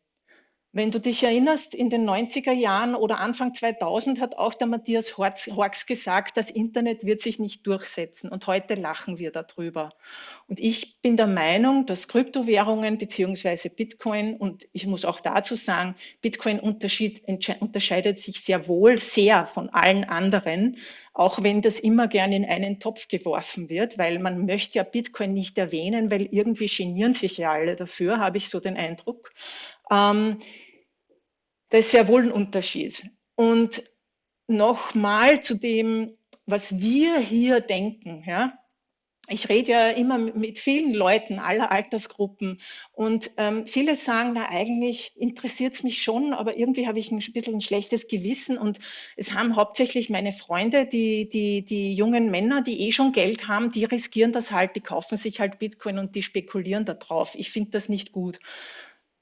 Wenn 0.76 0.90
du 0.90 0.98
dich 0.98 1.22
erinnerst, 1.22 1.72
in 1.72 1.88
den 1.88 2.04
90er 2.04 2.50
Jahren 2.50 2.96
oder 2.96 3.20
Anfang 3.20 3.54
2000 3.54 4.20
hat 4.20 4.36
auch 4.36 4.54
der 4.54 4.66
Matthias 4.66 5.16
Horks 5.16 5.86
gesagt, 5.86 6.36
das 6.36 6.50
Internet 6.50 7.04
wird 7.04 7.22
sich 7.22 7.38
nicht 7.38 7.64
durchsetzen. 7.64 8.28
Und 8.28 8.48
heute 8.48 8.74
lachen 8.74 9.18
wir 9.18 9.30
darüber. 9.30 9.90
Und 10.48 10.58
ich 10.58 11.00
bin 11.00 11.16
der 11.16 11.28
Meinung, 11.28 11.86
dass 11.86 12.08
Kryptowährungen 12.08 12.98
beziehungsweise 12.98 13.70
Bitcoin, 13.70 14.36
und 14.36 14.66
ich 14.72 14.88
muss 14.88 15.04
auch 15.04 15.20
dazu 15.20 15.54
sagen, 15.54 15.94
Bitcoin 16.20 16.58
unterscheidet 16.58 18.18
sich 18.18 18.40
sehr 18.40 18.66
wohl 18.66 18.98
sehr 18.98 19.46
von 19.46 19.70
allen 19.70 20.02
anderen, 20.02 20.78
auch 21.12 21.44
wenn 21.44 21.62
das 21.62 21.78
immer 21.78 22.08
gern 22.08 22.32
in 22.32 22.44
einen 22.44 22.80
Topf 22.80 23.06
geworfen 23.06 23.68
wird, 23.68 23.96
weil 23.96 24.18
man 24.18 24.44
möchte 24.44 24.78
ja 24.78 24.82
Bitcoin 24.82 25.32
nicht 25.32 25.56
erwähnen, 25.56 26.10
weil 26.10 26.26
irgendwie 26.32 26.66
genieren 26.66 27.14
sich 27.14 27.36
ja 27.36 27.52
alle 27.52 27.76
dafür, 27.76 28.18
habe 28.18 28.38
ich 28.38 28.48
so 28.48 28.58
den 28.58 28.76
Eindruck. 28.76 29.30
Ähm, 29.90 30.38
das 31.70 31.86
ist 31.86 31.90
sehr 31.90 32.08
wohl 32.08 32.22
ein 32.22 32.32
Unterschied. 32.32 33.10
Und 33.34 33.82
nochmal 34.46 35.42
zu 35.42 35.54
dem, 35.54 36.16
was 36.46 36.80
wir 36.80 37.18
hier 37.18 37.60
denken. 37.60 38.22
Ja? 38.26 38.58
ich 39.28 39.48
rede 39.48 39.72
ja 39.72 39.90
immer 39.90 40.18
mit 40.18 40.58
vielen 40.58 40.92
Leuten 40.92 41.38
aller 41.38 41.72
Altersgruppen 41.72 42.60
und 42.92 43.30
ähm, 43.38 43.66
viele 43.66 43.96
sagen, 43.96 44.32
na 44.34 44.50
eigentlich 44.50 45.12
interessiert 45.16 45.74
es 45.74 45.82
mich 45.82 46.02
schon, 46.02 46.34
aber 46.34 46.58
irgendwie 46.58 46.86
habe 46.86 46.98
ich 46.98 47.10
ein 47.10 47.18
bisschen 47.32 47.54
ein 47.54 47.60
schlechtes 47.62 48.06
Gewissen 48.06 48.58
und 48.58 48.78
es 49.16 49.32
haben 49.32 49.56
hauptsächlich 49.56 50.10
meine 50.10 50.32
Freunde, 50.32 50.86
die, 50.86 51.28
die, 51.28 51.64
die 51.64 51.94
jungen 51.94 52.30
Männer, 52.30 52.62
die 52.62 52.80
eh 52.80 52.92
schon 52.92 53.12
Geld 53.12 53.48
haben, 53.48 53.72
die 53.72 53.84
riskieren 53.84 54.32
das 54.32 54.52
halt, 54.52 54.76
die 54.76 54.82
kaufen 54.82 55.16
sich 55.16 55.40
halt 55.40 55.58
Bitcoin 55.58 55.98
und 55.98 56.14
die 56.14 56.22
spekulieren 56.22 56.84
da 56.84 56.92
drauf. 56.92 57.34
Ich 57.34 57.50
finde 57.50 57.70
das 57.70 57.88
nicht 57.88 58.12
gut. 58.12 58.40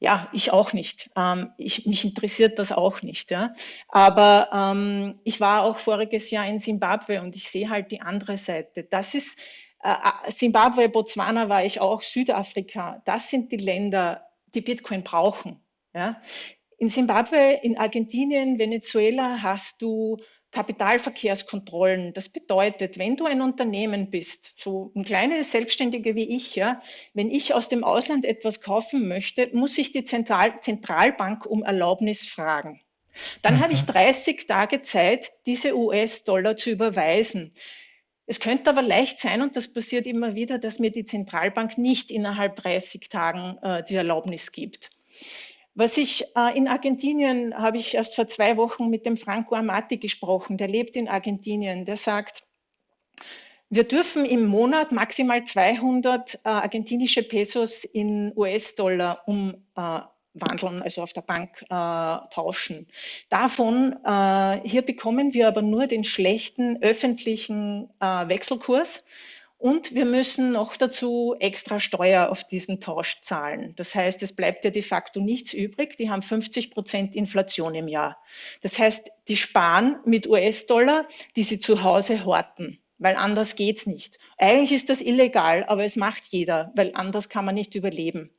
Ja, 0.02 0.26
ich 0.32 0.52
auch 0.52 0.73
nicht. 0.73 1.11
Ähm, 1.14 1.52
ich, 1.59 1.87
mich 1.87 2.04
interessiert 2.04 2.59
das 2.59 2.73
auch 2.73 3.02
nicht. 3.02 3.30
Ja. 3.30 3.54
Aber 3.87 4.49
ähm, 4.52 5.16
ich 5.23 5.40
war 5.40 5.62
auch 5.62 5.78
voriges 5.78 6.32
Jahr 6.32 6.44
in 6.44 6.59
Simbabwe 6.59 7.23
und 7.23 7.37
ich 7.37 7.49
sehe 7.49 7.71
halt 7.71 7.92
die 7.92 8.00
andere 8.00 8.37
Seite. 8.37 8.82
Das 8.82 9.14
ist 9.14 9.38
Simbabwe, 10.28 10.85
äh, 10.85 10.88
Botswana 10.88 11.49
war 11.49 11.64
ich 11.64 11.80
auch, 11.80 12.02
Südafrika. 12.02 13.00
Das 13.04 13.30
sind 13.30 13.52
die 13.52 13.59
Länder, 13.59 14.26
die 14.56 14.61
Bitcoin 14.61 15.04
brauchen. 15.04 15.61
Ja. 15.94 16.21
In 16.78 16.90
Simbabwe, 16.90 17.59
in 17.62 17.78
Argentinien, 17.78 18.59
Venezuela 18.59 19.40
hast 19.40 19.82
du 19.82 20.18
Kapitalverkehrskontrollen. 20.52 22.12
Das 22.12 22.28
bedeutet, 22.28 22.99
wenn 22.99 23.16
du 23.16 23.25
ein 23.25 23.42
Unternehmen 23.42 24.11
bist, 24.11 24.52
so 24.56 24.92
ein 24.94 25.04
kleines 25.04 25.50
Selbstständige 25.50 26.14
wie 26.14 26.28
ich, 26.37 26.54
ja, 26.54 26.80
wenn 27.14 27.30
ich 27.30 27.54
aus 27.54 27.68
dem 27.68 27.82
Ausland 27.82 28.25
etwas 28.25 28.61
kaufen 28.61 29.09
möchte, 29.09 29.49
muss 29.52 29.76
ich 29.78 29.92
die 29.92 30.04
Zentral 30.04 30.61
Zentralbank 30.61 31.47
um 31.47 31.64
Erlaubnis 31.64 32.26
fragen. 32.26 32.80
Dann 33.40 33.56
mhm. 33.56 33.61
habe 33.61 33.73
ich 33.73 33.82
30 33.82 34.47
Tage 34.47 34.82
Zeit, 34.82 35.32
diese 35.47 35.76
US-Dollar 35.76 36.56
zu 36.56 36.71
überweisen. 36.71 37.52
Es 38.26 38.38
könnte 38.38 38.71
aber 38.71 38.82
leicht 38.82 39.21
sein, 39.21 39.42
und 39.42 39.56
das 39.56 39.73
passiert 39.73 40.06
immer 40.06 40.35
wieder, 40.35 40.59
dass 40.59 40.78
mir 40.78 40.92
die 40.92 41.04
Zentralbank 41.04 41.76
nicht 41.76 42.11
innerhalb 42.11 42.56
30 42.56 43.09
Tagen 43.09 43.59
äh, 43.62 43.85
die 43.85 43.97
Erlaubnis 43.97 44.52
gibt. 44.52 44.90
Was 45.74 45.96
ich 45.96 46.24
äh, 46.36 46.56
in 46.56 46.68
Argentinien 46.68 47.56
habe 47.56 47.78
ich 47.78 47.94
erst 47.94 48.14
vor 48.14 48.28
zwei 48.28 48.56
Wochen 48.56 48.88
mit 48.88 49.06
dem 49.06 49.16
Franco 49.16 49.54
Amati 49.54 49.96
gesprochen, 49.96 50.58
der 50.58 50.68
lebt 50.68 50.96
in 50.96 51.08
Argentinien, 51.08 51.84
der 51.84 51.96
sagt, 51.96 52.44
wir 53.70 53.84
dürfen 53.84 54.26
im 54.26 54.44
Monat 54.44 54.92
maximal 54.92 55.44
200 55.44 56.34
äh, 56.34 56.38
argentinische 56.44 57.22
Pesos 57.22 57.84
in 57.84 58.30
US-Dollar 58.36 59.22
umwandeln, 59.26 60.82
also 60.82 61.00
auf 61.00 61.14
der 61.14 61.22
Bank 61.22 61.62
äh, 61.62 61.66
tauschen. 62.34 62.86
Davon, 63.30 63.96
äh, 64.04 64.60
hier 64.68 64.82
bekommen 64.82 65.32
wir 65.32 65.48
aber 65.48 65.62
nur 65.62 65.86
den 65.86 66.04
schlechten 66.04 66.82
öffentlichen 66.82 67.88
äh, 67.98 68.28
Wechselkurs 68.28 69.06
und 69.62 69.95
wir 69.95 70.07
müssen 70.07 70.50
noch 70.50 70.76
dazu 70.76 71.37
extra 71.38 71.78
Steuer 71.78 72.31
auf 72.31 72.42
diesen 72.42 72.81
Tausch 72.81 73.21
zahlen. 73.21 73.75
Das 73.76 73.95
heißt, 73.95 74.21
es 74.25 74.35
bleibt 74.35 74.64
ja 74.64 74.73
de 74.73 74.83
facto 74.83 75.21
nichts 75.21 75.54
übrig. 75.54 75.97
Die 75.97 76.11
haben 76.11 76.23
50 76.23 76.73
Prozent 76.73 77.14
Inflation 77.14 77.76
im 77.76 77.87
Jahr. 77.87 78.21
Das 78.62 78.81
heißt, 78.81 79.12
die 79.28 79.37
sparen 79.37 80.00
mit 80.04 80.26
US-Dollar, 80.26 81.07
die 81.37 81.45
sie 81.45 81.61
zu 81.61 81.85
Hause 81.85 82.25
horten 82.25 82.78
weil 82.99 83.16
anders 83.16 83.57
geht's 83.57 83.87
nicht. 83.87 84.21
Eigentlich 84.38 84.71
ist 84.71 84.88
das 84.88 85.02
illegal, 85.02 85.64
aber 85.64 85.83
es 85.83 85.97
macht 85.97 86.28
jeder, 86.28 86.71
weil 86.76 86.92
anders 86.95 87.28
kann 87.28 87.45
man 87.45 87.57
nicht 87.57 87.75
überleben. 87.75 88.31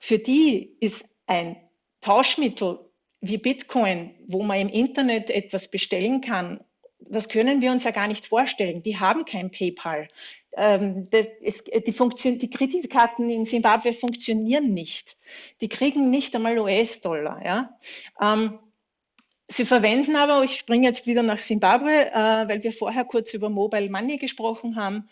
Für 0.00 0.18
die 0.18 0.76
ist 0.80 1.08
ein 1.26 1.54
Tauschmittel 2.00 2.80
wie 3.20 3.38
Bitcoin, 3.38 4.16
wo 4.26 4.42
man 4.42 4.58
im 4.58 4.68
Internet 4.68 5.30
etwas 5.30 5.68
bestellen 5.68 6.22
kann, 6.22 6.64
das 7.00 7.28
können 7.28 7.62
wir 7.62 7.70
uns 7.70 7.84
ja 7.84 7.90
gar 7.90 8.06
nicht 8.06 8.26
vorstellen. 8.26 8.82
Die 8.82 8.98
haben 8.98 9.24
kein 9.24 9.50
PayPal. 9.50 10.08
Ähm, 10.56 11.04
ist, 11.40 11.70
die, 11.86 11.92
Funktion, 11.92 12.38
die 12.38 12.50
Kreditkarten 12.50 13.30
in 13.30 13.46
Simbabwe 13.46 13.92
funktionieren 13.92 14.72
nicht. 14.74 15.16
Die 15.60 15.68
kriegen 15.68 16.10
nicht 16.10 16.34
einmal 16.34 16.58
US-Dollar. 16.58 17.44
Ja? 17.44 17.78
Ähm, 18.20 18.58
sie 19.48 19.64
verwenden 19.64 20.16
aber, 20.16 20.42
ich 20.42 20.58
springe 20.58 20.86
jetzt 20.86 21.06
wieder 21.06 21.22
nach 21.22 21.38
Simbabwe, 21.38 22.10
äh, 22.10 22.48
weil 22.48 22.62
wir 22.64 22.72
vorher 22.72 23.04
kurz 23.04 23.32
über 23.34 23.48
Mobile 23.48 23.90
Money 23.90 24.16
gesprochen 24.16 24.76
haben. 24.76 25.08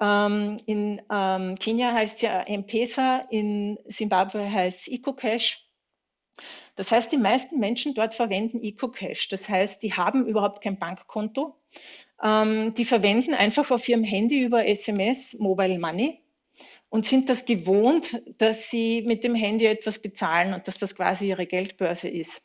Ähm, 0.00 0.56
in 0.66 1.02
ähm, 1.10 1.56
Kenia 1.56 1.92
heißt 1.92 2.16
es 2.16 2.22
ja 2.22 2.40
M-Pesa, 2.42 3.26
in 3.30 3.78
Simbabwe 3.86 4.50
heißt 4.50 4.88
es 4.88 4.88
EcoCash. 4.88 5.69
Das 6.76 6.92
heißt, 6.92 7.12
die 7.12 7.18
meisten 7.18 7.58
Menschen 7.58 7.94
dort 7.94 8.14
verwenden 8.14 8.62
EcoCash. 8.62 9.28
Das 9.28 9.48
heißt, 9.48 9.82
die 9.82 9.94
haben 9.94 10.26
überhaupt 10.26 10.62
kein 10.62 10.78
Bankkonto. 10.78 11.56
Ähm, 12.22 12.74
die 12.74 12.84
verwenden 12.84 13.34
einfach 13.34 13.70
auf 13.70 13.88
ihrem 13.88 14.04
Handy 14.04 14.40
über 14.40 14.66
SMS 14.66 15.38
Mobile 15.38 15.78
Money 15.78 16.20
und 16.88 17.06
sind 17.06 17.30
das 17.30 17.44
gewohnt, 17.44 18.20
dass 18.38 18.70
sie 18.70 19.02
mit 19.02 19.24
dem 19.24 19.34
Handy 19.34 19.66
etwas 19.66 20.00
bezahlen 20.00 20.52
und 20.52 20.68
dass 20.68 20.78
das 20.78 20.94
quasi 20.94 21.28
ihre 21.28 21.46
Geldbörse 21.46 22.08
ist. 22.08 22.42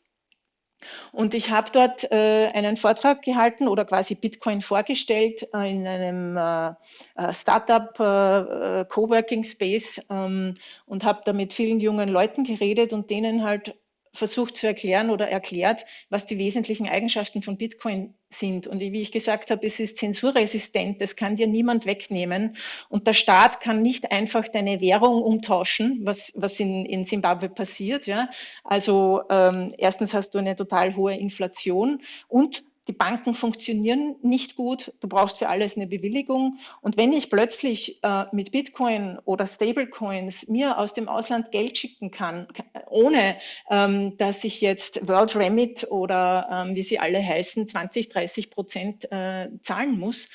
Und 1.10 1.34
ich 1.34 1.50
habe 1.50 1.70
dort 1.72 2.10
äh, 2.12 2.50
einen 2.52 2.76
Vortrag 2.76 3.22
gehalten 3.22 3.66
oder 3.66 3.84
quasi 3.84 4.14
Bitcoin 4.14 4.60
vorgestellt 4.60 5.48
äh, 5.54 5.70
in 5.70 5.86
einem 5.86 6.36
äh, 6.36 6.74
äh 7.16 7.34
Startup 7.34 7.98
äh, 7.98 8.80
äh, 8.80 8.84
Coworking 8.84 9.44
Space 9.44 10.02
ähm, 10.10 10.54
und 10.84 11.04
habe 11.04 11.22
da 11.24 11.32
mit 11.32 11.54
vielen 11.54 11.80
jungen 11.80 12.08
Leuten 12.08 12.44
geredet 12.44 12.92
und 12.92 13.10
denen 13.10 13.42
halt 13.42 13.74
versucht 14.16 14.56
zu 14.56 14.66
erklären 14.66 15.10
oder 15.10 15.28
erklärt, 15.28 15.84
was 16.10 16.26
die 16.26 16.38
wesentlichen 16.38 16.88
Eigenschaften 16.88 17.42
von 17.42 17.56
Bitcoin 17.56 18.14
sind. 18.30 18.66
Und 18.66 18.80
wie 18.80 19.00
ich 19.00 19.12
gesagt 19.12 19.50
habe, 19.50 19.66
es 19.66 19.80
ist 19.80 19.98
zensurresistent, 19.98 21.00
das 21.00 21.16
kann 21.16 21.36
dir 21.36 21.46
niemand 21.46 21.86
wegnehmen. 21.86 22.56
Und 22.88 23.06
der 23.06 23.12
Staat 23.12 23.60
kann 23.60 23.82
nicht 23.82 24.10
einfach 24.10 24.48
deine 24.48 24.80
Währung 24.80 25.22
umtauschen, 25.22 26.00
was, 26.02 26.32
was 26.36 26.58
in, 26.58 26.84
in 26.86 27.04
Zimbabwe 27.06 27.48
passiert. 27.48 28.06
Ja. 28.06 28.28
Also 28.64 29.22
ähm, 29.30 29.72
erstens 29.78 30.14
hast 30.14 30.34
du 30.34 30.38
eine 30.38 30.56
total 30.56 30.96
hohe 30.96 31.14
Inflation 31.14 32.02
und 32.28 32.64
die 32.88 32.92
Banken 32.92 33.34
funktionieren 33.34 34.16
nicht 34.22 34.56
gut, 34.56 34.92
du 35.00 35.08
brauchst 35.08 35.38
für 35.38 35.48
alles 35.48 35.76
eine 35.76 35.86
Bewilligung. 35.86 36.58
Und 36.80 36.96
wenn 36.96 37.12
ich 37.12 37.30
plötzlich 37.30 38.02
äh, 38.04 38.24
mit 38.32 38.52
Bitcoin 38.52 39.18
oder 39.24 39.46
Stablecoins 39.46 40.48
mir 40.48 40.78
aus 40.78 40.94
dem 40.94 41.08
Ausland 41.08 41.50
Geld 41.50 41.76
schicken 41.76 42.10
kann, 42.10 42.46
ohne 42.88 43.36
ähm, 43.70 44.16
dass 44.18 44.44
ich 44.44 44.60
jetzt 44.60 45.06
World 45.08 45.34
Remit 45.34 45.90
oder 45.90 46.48
ähm, 46.50 46.76
wie 46.76 46.82
sie 46.82 46.98
alle 46.98 47.22
heißen, 47.22 47.66
20, 47.66 48.08
30 48.08 48.50
Prozent 48.50 49.10
äh, 49.10 49.48
zahlen 49.62 49.98
muss, 49.98 50.28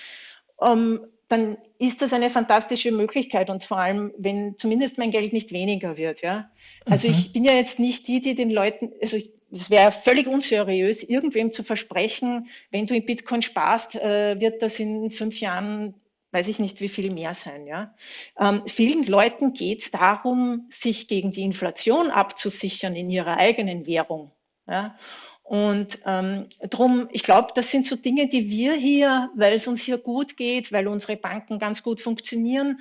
ähm, 0.62 1.00
dann 1.30 1.58
ist 1.80 2.02
das 2.02 2.12
eine 2.12 2.30
fantastische 2.30 2.92
Möglichkeit 2.92 3.50
und 3.50 3.64
vor 3.64 3.78
allem, 3.78 4.12
wenn 4.18 4.58
zumindest 4.58 4.98
mein 4.98 5.12
Geld 5.12 5.32
nicht 5.32 5.54
weniger 5.54 5.96
wird. 5.96 6.22
Ja? 6.22 6.52
Also 6.86 7.08
mhm. 7.08 7.14
ich 7.14 7.32
bin 7.32 7.46
ja 7.46 7.54
jetzt 7.54 7.80
nicht 7.80 8.10
die, 8.10 8.22
die 8.22 8.36
den 8.36 8.50
Leuten, 8.50 8.92
also 9.02 9.16
ich, 9.16 9.32
es 9.52 9.70
wäre 9.70 9.92
völlig 9.92 10.28
unseriös, 10.28 11.04
irgendwem 11.04 11.52
zu 11.52 11.64
versprechen, 11.64 12.50
wenn 12.70 12.88
du 12.88 12.96
in 12.96 13.06
Bitcoin 13.06 13.42
sparst, 13.42 13.96
äh, 13.96 14.40
wird 14.40 14.62
das 14.62 14.80
in 14.80 15.12
fünf 15.12 15.40
Jahren, 15.40 15.94
weiß 16.32 16.48
ich 16.48 16.60
nicht, 16.60 16.80
wie 16.82 16.88
viel 16.88 17.12
mehr 17.12 17.34
sein. 17.34 17.68
Ja? 17.68 17.94
Ähm, 18.40 18.62
vielen 18.66 19.06
Leuten 19.06 19.54
geht 19.54 19.82
es 19.82 19.92
darum, 19.92 20.68
sich 20.70 21.08
gegen 21.08 21.32
die 21.32 21.44
Inflation 21.44 22.10
abzusichern 22.10 22.96
in 22.96 23.10
ihrer 23.10 23.38
eigenen 23.38 23.86
Währung. 23.86 24.32
Ja? 24.68 24.98
Und 25.44 26.00
ähm, 26.06 26.48
darum, 26.62 27.10
ich 27.12 27.24
glaube, 27.24 27.50
das 27.54 27.72
sind 27.72 27.86
so 27.86 27.98
Dinge, 27.98 28.30
die 28.30 28.50
wir 28.50 28.74
hier, 28.74 29.30
weil 29.36 29.54
es 29.54 29.68
uns 29.68 29.82
hier 29.82 29.98
gut 29.98 30.38
geht, 30.38 30.72
weil 30.72 30.88
unsere 30.88 31.18
Banken 31.18 31.60
ganz 31.60 31.84
gut 31.84 32.00
funktionieren, 32.00 32.80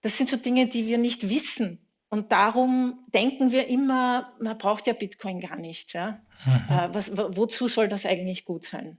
das 0.00 0.16
sind 0.16 0.28
so 0.28 0.36
Dinge, 0.36 0.68
die 0.68 0.86
wir 0.86 0.98
nicht 0.98 1.28
wissen. 1.28 1.83
Und 2.14 2.30
darum 2.30 3.00
denken 3.12 3.50
wir 3.50 3.66
immer, 3.66 4.32
man 4.40 4.56
braucht 4.56 4.86
ja 4.86 4.92
Bitcoin 4.92 5.40
gar 5.40 5.56
nicht. 5.56 5.94
Ja? 5.94 6.20
Mhm. 6.44 6.62
Äh, 6.70 6.94
was, 6.94 7.16
wozu 7.16 7.66
soll 7.66 7.88
das 7.88 8.06
eigentlich 8.06 8.44
gut 8.44 8.64
sein? 8.64 8.98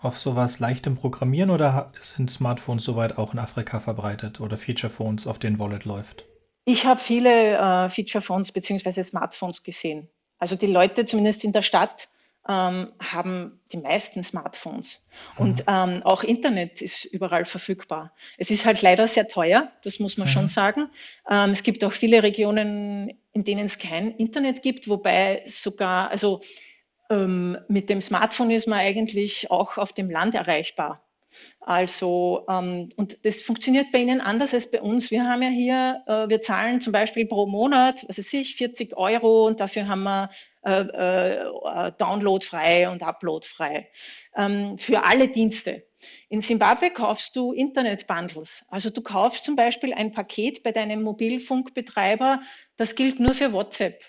Auf 0.00 0.20
sowas 0.20 0.60
leichtem 0.60 0.94
Programmieren 0.94 1.50
oder 1.50 1.92
sind 2.00 2.30
Smartphones 2.30 2.84
soweit 2.84 3.18
auch 3.18 3.32
in 3.32 3.40
Afrika 3.40 3.80
verbreitet 3.80 4.40
oder 4.40 4.56
Feature 4.56 4.92
Phones, 4.92 5.26
auf 5.26 5.40
denen 5.40 5.58
Wallet 5.58 5.84
läuft? 5.84 6.26
Ich 6.64 6.86
habe 6.86 7.00
viele 7.00 7.56
äh, 7.56 7.90
Feature 7.90 8.22
Phones 8.22 8.52
bzw. 8.52 9.02
Smartphones 9.02 9.64
gesehen. 9.64 10.08
Also 10.38 10.54
die 10.54 10.66
Leute, 10.66 11.06
zumindest 11.06 11.42
in 11.42 11.50
der 11.50 11.62
Stadt, 11.62 12.08
ähm, 12.48 12.92
haben 12.98 13.60
die 13.72 13.76
meisten 13.76 14.24
Smartphones. 14.24 15.06
Mhm. 15.36 15.44
Und 15.44 15.64
ähm, 15.66 16.02
auch 16.02 16.24
Internet 16.24 16.80
ist 16.80 17.04
überall 17.04 17.44
verfügbar. 17.44 18.12
Es 18.38 18.50
ist 18.50 18.64
halt 18.64 18.80
leider 18.82 19.06
sehr 19.06 19.28
teuer, 19.28 19.70
das 19.82 20.00
muss 20.00 20.16
man 20.16 20.26
mhm. 20.26 20.32
schon 20.32 20.48
sagen. 20.48 20.90
Ähm, 21.30 21.50
es 21.50 21.62
gibt 21.62 21.84
auch 21.84 21.92
viele 21.92 22.22
Regionen, 22.22 23.12
in 23.32 23.44
denen 23.44 23.66
es 23.66 23.78
kein 23.78 24.12
Internet 24.12 24.62
gibt, 24.62 24.88
wobei 24.88 25.42
sogar, 25.46 26.10
also 26.10 26.40
ähm, 27.10 27.58
mit 27.68 27.90
dem 27.90 28.00
Smartphone 28.00 28.50
ist 28.50 28.66
man 28.66 28.78
eigentlich 28.78 29.50
auch 29.50 29.76
auf 29.76 29.92
dem 29.92 30.10
Land 30.10 30.34
erreichbar. 30.34 31.02
Also, 31.60 32.46
ähm, 32.48 32.88
und 32.96 33.24
das 33.24 33.42
funktioniert 33.42 33.92
bei 33.92 33.98
Ihnen 33.98 34.20
anders 34.20 34.54
als 34.54 34.70
bei 34.70 34.80
uns. 34.80 35.10
Wir 35.10 35.24
haben 35.24 35.42
ja 35.42 35.48
hier, 35.48 36.02
äh, 36.06 36.28
wir 36.28 36.40
zahlen 36.40 36.80
zum 36.80 36.92
Beispiel 36.92 37.26
pro 37.26 37.46
Monat, 37.46 38.04
was 38.08 38.18
weiß 38.18 38.32
ich, 38.34 38.56
40 38.56 38.96
Euro 38.96 39.46
und 39.46 39.60
dafür 39.60 39.88
haben 39.88 40.02
wir 40.04 40.30
äh, 40.64 40.80
äh, 40.80 41.92
Download 41.98 42.44
frei 42.44 42.88
und 42.90 43.02
Upload 43.02 43.46
frei 43.46 43.90
ähm, 44.36 44.78
für 44.78 45.04
alle 45.04 45.28
Dienste. 45.28 45.84
In 46.28 46.42
Simbabwe 46.42 46.90
kaufst 46.90 47.36
du 47.36 47.52
Internet-Bundles. 47.52 48.66
Also 48.68 48.90
du 48.90 49.02
kaufst 49.02 49.44
zum 49.44 49.56
Beispiel 49.56 49.92
ein 49.92 50.12
Paket 50.12 50.62
bei 50.62 50.72
deinem 50.72 51.02
Mobilfunkbetreiber, 51.02 52.40
das 52.76 52.94
gilt 52.94 53.20
nur 53.20 53.34
für 53.34 53.52
WhatsApp 53.52 54.02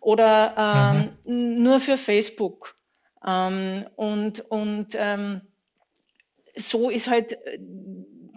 oder 0.00 1.12
ähm, 1.26 1.56
mhm. 1.56 1.62
nur 1.62 1.80
für 1.80 1.96
Facebook. 1.96 2.76
Ähm, 3.26 3.86
und 3.96 4.40
und 4.50 4.88
ähm, 4.94 5.40
so 6.56 6.90
ist 6.90 7.08
halt 7.08 7.38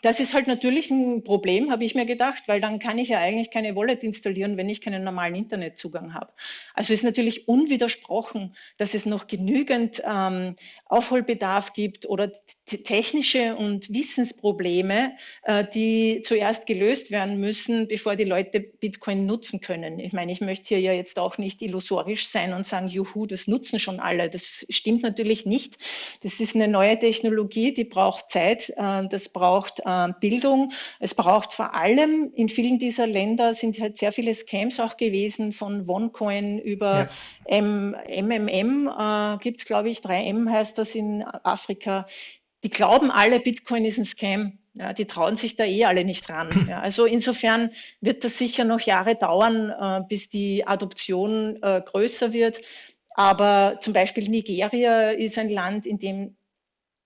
das 0.02 0.20
ist 0.20 0.34
halt 0.34 0.48
natürlich 0.48 0.90
ein 0.92 1.24
Problem, 1.24 1.72
habe 1.72 1.84
ich 1.84 1.96
mir 1.96 2.06
gedacht, 2.06 2.44
weil 2.48 2.62
dann 2.62 2.80
kann 2.80 2.98
ich 2.98 3.10
ja 3.10 3.20
eigentlich 3.20 3.52
keine 3.52 3.76
Wallet 3.76 4.04
installieren, 4.04 4.58
wenn 4.58 4.70
ich 4.70 4.82
keinen 4.82 5.04
normalen 5.04 5.36
Internetzugang 5.36 6.14
habe. 6.14 6.32
Also 6.74 6.94
ist 6.94 7.04
natürlich 7.04 7.48
unwidersprochen, 7.48 8.56
dass 8.78 8.94
es 8.94 9.06
noch 9.06 9.28
genügend 9.28 10.02
ähm, 10.06 10.56
Aufholbedarf 10.86 11.74
gibt 11.74 12.08
oder 12.08 12.32
technische 12.66 13.56
und 13.56 13.94
Wissensprobleme, 13.94 15.16
äh, 15.44 15.66
die 15.74 16.22
zuerst 16.24 16.66
gelöst 16.66 17.12
werden 17.12 17.40
müssen, 17.40 17.88
bevor 17.88 18.16
die 18.16 18.24
Leute 18.24 18.60
Bitcoin 18.60 19.26
nutzen 19.26 19.60
können. 19.60 20.00
Ich 20.00 20.14
meine, 20.14 20.32
ich 20.32 20.42
möchte 20.42 20.70
hier 20.70 20.80
ja 20.80 20.94
jetzt 20.94 21.20
auch 21.20 21.38
nicht 21.38 21.62
illusorisch 21.62 22.28
sein 22.30 22.54
und 22.54 22.66
sagen, 22.66 22.88
juhu, 22.88 23.26
das 23.26 23.48
nutzen 23.48 23.80
schon 23.80 24.00
alle. 24.00 24.30
Das 24.30 24.66
stimmt 24.70 25.04
natürlich 25.04 25.46
nicht. 25.46 25.78
Das 26.22 26.40
ist 26.40 26.56
eine 26.56 26.68
neue 26.68 26.98
Technologie, 26.98 27.74
die 27.74 27.84
braucht 27.84 28.32
Zeit, 28.32 28.70
äh, 28.78 29.08
das 29.08 29.30
braucht 29.30 29.82
äh, 29.90 30.14
Bildung. 30.20 30.72
Es 31.00 31.16
braucht 31.16 31.54
vor 31.54 31.74
allem 31.74 32.32
in 32.36 32.50
vielen 32.50 32.80
dieser 32.80 33.08
Länder 33.08 33.54
sind 33.54 33.80
halt 33.80 33.98
sehr 33.98 34.14
viele 34.14 34.34
Scams 34.34 34.80
auch 34.80 34.98
gewesen, 34.98 35.54
von 35.54 35.90
OneCoin 35.90 36.60
über 36.60 37.10
ja. 37.48 37.58
M 37.58 37.96
MMM 38.08 38.88
äh, 38.88 39.38
gibt 39.40 39.60
es, 39.60 39.66
glaube 39.66 39.90
ich, 39.90 40.00
3M 40.00 40.50
heißt 40.50 40.78
das 40.78 40.96
in 40.96 41.24
Afrika. 41.24 42.06
Die 42.64 42.70
glauben 42.70 43.10
alle, 43.10 43.40
Bitcoin 43.40 43.86
ist 43.86 43.98
ein 43.98 44.06
Scam. 44.06 44.60
Ja, 44.74 44.94
die 44.94 45.06
trauen 45.06 45.36
sich 45.36 45.56
da 45.56 45.66
eh 45.66 45.86
alle 45.86 46.06
nicht 46.06 46.30
ran. 46.30 46.50
Ja, 46.70 46.80
also 46.80 47.06
insofern 47.06 47.72
wird 48.02 48.24
das 48.24 48.38
sicher 48.38 48.64
noch 48.64 48.82
Jahre 48.82 49.16
dauern, 49.16 49.70
äh, 49.70 50.08
bis 50.08 50.30
die 50.30 50.66
Adoption 50.66 51.58
äh, 51.62 51.82
größer 51.82 52.32
wird. 52.32 52.62
Aber 53.16 53.80
zum 53.82 53.94
Beispiel 53.94 54.30
Nigeria 54.30 55.10
ist 55.12 55.38
ein 55.38 55.50
Land, 55.50 55.86
in 55.86 56.00
dem 56.00 56.38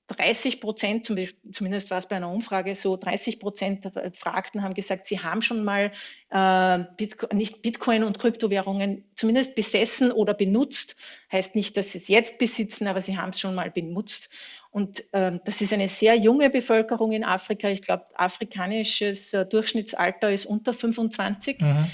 30 0.08 0.60
Prozent, 0.60 1.08
zumindest 1.52 1.90
war 1.90 1.98
es 1.98 2.08
bei 2.08 2.18
einer 2.18 2.30
Umfrage 2.30 2.76
so, 2.76 2.98
30 2.98 3.40
Prozent 3.40 3.86
der 3.86 3.90
Befragten 3.90 4.62
haben 4.62 4.74
gesagt, 4.74 5.08
sie 5.08 5.20
haben 5.22 5.42
schon 5.42 5.64
mal 5.64 5.92
äh, 6.30 6.80
Bitcoin, 6.98 7.38
nicht 7.38 7.62
Bitcoin 7.62 8.04
und 8.04 8.20
Kryptowährungen 8.20 9.06
zumindest 9.16 9.56
besessen 9.56 10.12
oder 10.12 10.34
benutzt. 10.34 10.98
Heißt 11.32 11.56
nicht, 11.56 11.78
dass 11.78 11.94
sie 11.94 12.00
es 12.00 12.10
jetzt 12.10 12.38
besitzen, 12.38 12.88
aber 12.88 13.02
sie 13.02 13.18
haben 13.18 13.30
es 13.30 13.40
schon 13.40 13.56
mal 13.56 13.72
benutzt. 13.72 14.30
Und 14.72 15.06
ähm, 15.14 15.40
das 15.46 15.62
ist 15.62 15.72
eine 15.72 15.88
sehr 15.88 16.16
junge 16.16 16.50
Bevölkerung 16.50 17.14
in 17.14 17.24
Afrika. 17.24 17.70
Ich 17.70 17.82
glaube, 17.82 18.06
afrikanisches 18.16 19.34
äh, 19.34 19.46
Durchschnittsalter 19.46 20.32
ist 20.32 20.46
unter 20.46 20.74
25. 20.74 21.62
Mhm. 21.62 21.92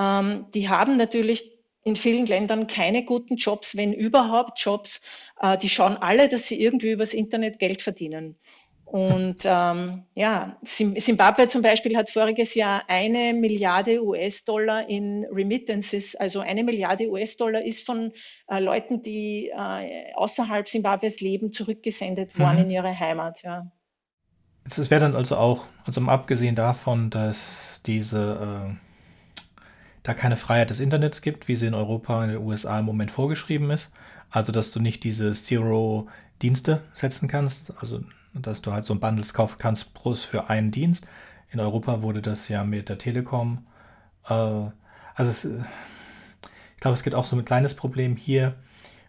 Ähm, 0.00 0.46
die 0.52 0.68
haben 0.68 0.96
natürlich 0.96 1.52
in 1.84 1.96
vielen 1.96 2.26
Ländern 2.26 2.66
keine 2.66 3.04
guten 3.04 3.36
Jobs, 3.36 3.76
wenn 3.76 3.92
überhaupt 3.92 4.60
Jobs. 4.60 5.00
Äh, 5.40 5.58
die 5.58 5.68
schauen 5.68 5.96
alle, 5.96 6.28
dass 6.28 6.46
sie 6.46 6.60
irgendwie 6.60 6.90
übers 6.90 7.14
Internet 7.14 7.58
Geld 7.58 7.82
verdienen. 7.82 8.36
Und 8.84 9.38
ähm, 9.44 10.04
ja, 10.14 10.58
Zimbabwe 10.64 11.48
zum 11.48 11.62
Beispiel 11.62 11.96
hat 11.96 12.10
voriges 12.10 12.54
Jahr 12.54 12.82
eine 12.88 13.32
Milliarde 13.32 14.04
US-Dollar 14.04 14.86
in 14.86 15.24
Remittances, 15.32 16.14
also 16.14 16.40
eine 16.40 16.62
Milliarde 16.62 17.08
US-Dollar 17.08 17.64
ist 17.64 17.86
von 17.86 18.12
äh, 18.48 18.60
Leuten, 18.60 19.02
die 19.02 19.48
äh, 19.48 20.12
außerhalb 20.14 20.68
Zimbabwes 20.68 21.20
leben, 21.20 21.52
zurückgesendet 21.52 22.38
worden 22.38 22.56
mhm. 22.56 22.64
in 22.64 22.70
ihre 22.70 23.00
Heimat. 23.00 23.42
Ja. 23.42 23.72
Es 24.64 24.90
wäre 24.90 25.00
dann 25.00 25.16
also 25.16 25.36
auch, 25.36 25.64
also 25.86 26.02
abgesehen 26.02 26.54
davon, 26.54 27.08
dass 27.08 27.82
diese 27.86 28.76
äh 28.78 28.91
da 30.02 30.14
keine 30.14 30.36
Freiheit 30.36 30.70
des 30.70 30.80
Internets 30.80 31.22
gibt, 31.22 31.48
wie 31.48 31.56
sie 31.56 31.66
in 31.66 31.74
Europa 31.74 32.18
und 32.18 32.24
in 32.24 32.30
den 32.30 32.42
USA 32.42 32.78
im 32.80 32.84
Moment 32.84 33.10
vorgeschrieben 33.10 33.70
ist. 33.70 33.92
Also, 34.30 34.50
dass 34.52 34.72
du 34.72 34.80
nicht 34.80 35.04
diese 35.04 35.32
Zero-Dienste 35.32 36.82
setzen 36.94 37.28
kannst, 37.28 37.72
also 37.80 38.00
dass 38.34 38.62
du 38.62 38.72
halt 38.72 38.84
so 38.84 38.94
ein 38.94 39.00
Bundles 39.00 39.34
kaufen 39.34 39.56
kannst 39.58 39.94
plus 39.94 40.24
für 40.24 40.48
einen 40.48 40.70
Dienst. 40.70 41.06
In 41.50 41.60
Europa 41.60 42.00
wurde 42.02 42.22
das 42.22 42.48
ja 42.48 42.64
mit 42.64 42.88
der 42.88 42.98
Telekom. 42.98 43.66
Äh, 44.26 44.32
also, 44.32 45.30
es, 45.30 45.44
ich 45.44 46.80
glaube, 46.80 46.94
es 46.94 47.02
gibt 47.02 47.14
auch 47.14 47.26
so 47.26 47.36
ein 47.36 47.44
kleines 47.44 47.74
Problem 47.74 48.16
hier. 48.16 48.54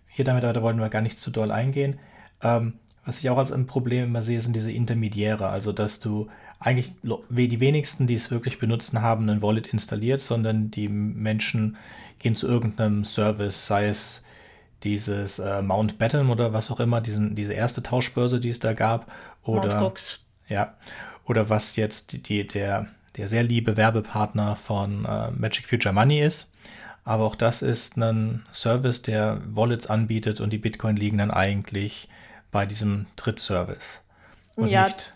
Hier 0.07 0.25
damit, 0.25 0.43
aber 0.43 0.53
da 0.53 0.61
wollen 0.61 0.79
wir 0.79 0.89
gar 0.89 1.01
nicht 1.01 1.19
zu 1.19 1.31
doll 1.31 1.51
eingehen. 1.51 1.99
Ähm, 2.41 2.73
was 3.05 3.19
ich 3.19 3.29
auch 3.29 3.37
als 3.37 3.51
ein 3.51 3.65
Problem 3.65 4.05
immer 4.05 4.21
sehe, 4.21 4.41
sind 4.41 4.55
diese 4.55 4.71
Intermediäre. 4.71 5.47
Also, 5.47 5.71
dass 5.71 5.99
du 5.99 6.27
eigentlich 6.63 6.93
die 7.29 7.59
wenigsten, 7.59 8.07
die 8.07 8.15
es 8.15 8.31
wirklich 8.31 8.57
benutzen, 8.57 9.01
haben 9.01 9.29
ein 9.29 9.41
Wallet 9.41 9.67
installiert, 9.67 10.21
sondern 10.21 10.71
die 10.71 10.87
Menschen 10.87 11.77
gehen 12.19 12.35
zu 12.35 12.47
irgendeinem 12.47 13.03
Service, 13.03 13.67
sei 13.67 13.87
es 13.87 14.23
dieses 14.83 15.39
äh, 15.39 15.61
Mountbatten 15.61 16.29
oder 16.29 16.53
was 16.53 16.71
auch 16.71 16.79
immer, 16.79 17.01
diesen, 17.01 17.35
diese 17.35 17.53
erste 17.53 17.83
Tauschbörse, 17.83 18.39
die 18.39 18.49
es 18.49 18.59
da 18.59 18.73
gab, 18.73 19.11
oder 19.43 19.93
ja, 20.47 20.75
oder 21.25 21.49
was 21.49 21.75
jetzt 21.75 22.29
die, 22.29 22.47
der, 22.47 22.87
der 23.17 23.27
sehr 23.27 23.43
liebe 23.43 23.75
Werbepartner 23.75 24.55
von 24.55 25.05
äh, 25.05 25.31
Magic 25.31 25.67
Future 25.67 25.93
Money 25.93 26.21
ist. 26.21 26.49
Aber 27.05 27.25
auch 27.25 27.35
das 27.35 27.61
ist 27.61 27.97
ein 27.97 28.45
Service, 28.53 29.01
der 29.01 29.41
Wallets 29.53 29.87
anbietet 29.87 30.39
und 30.39 30.51
die 30.51 30.57
Bitcoin 30.57 30.95
liegen 30.95 31.17
dann 31.17 31.31
eigentlich 31.31 32.07
bei 32.51 32.65
diesem 32.65 33.07
Drittservice. 33.17 33.99
Und 34.55 34.69
ja, 34.69 34.85
nicht 34.85 35.13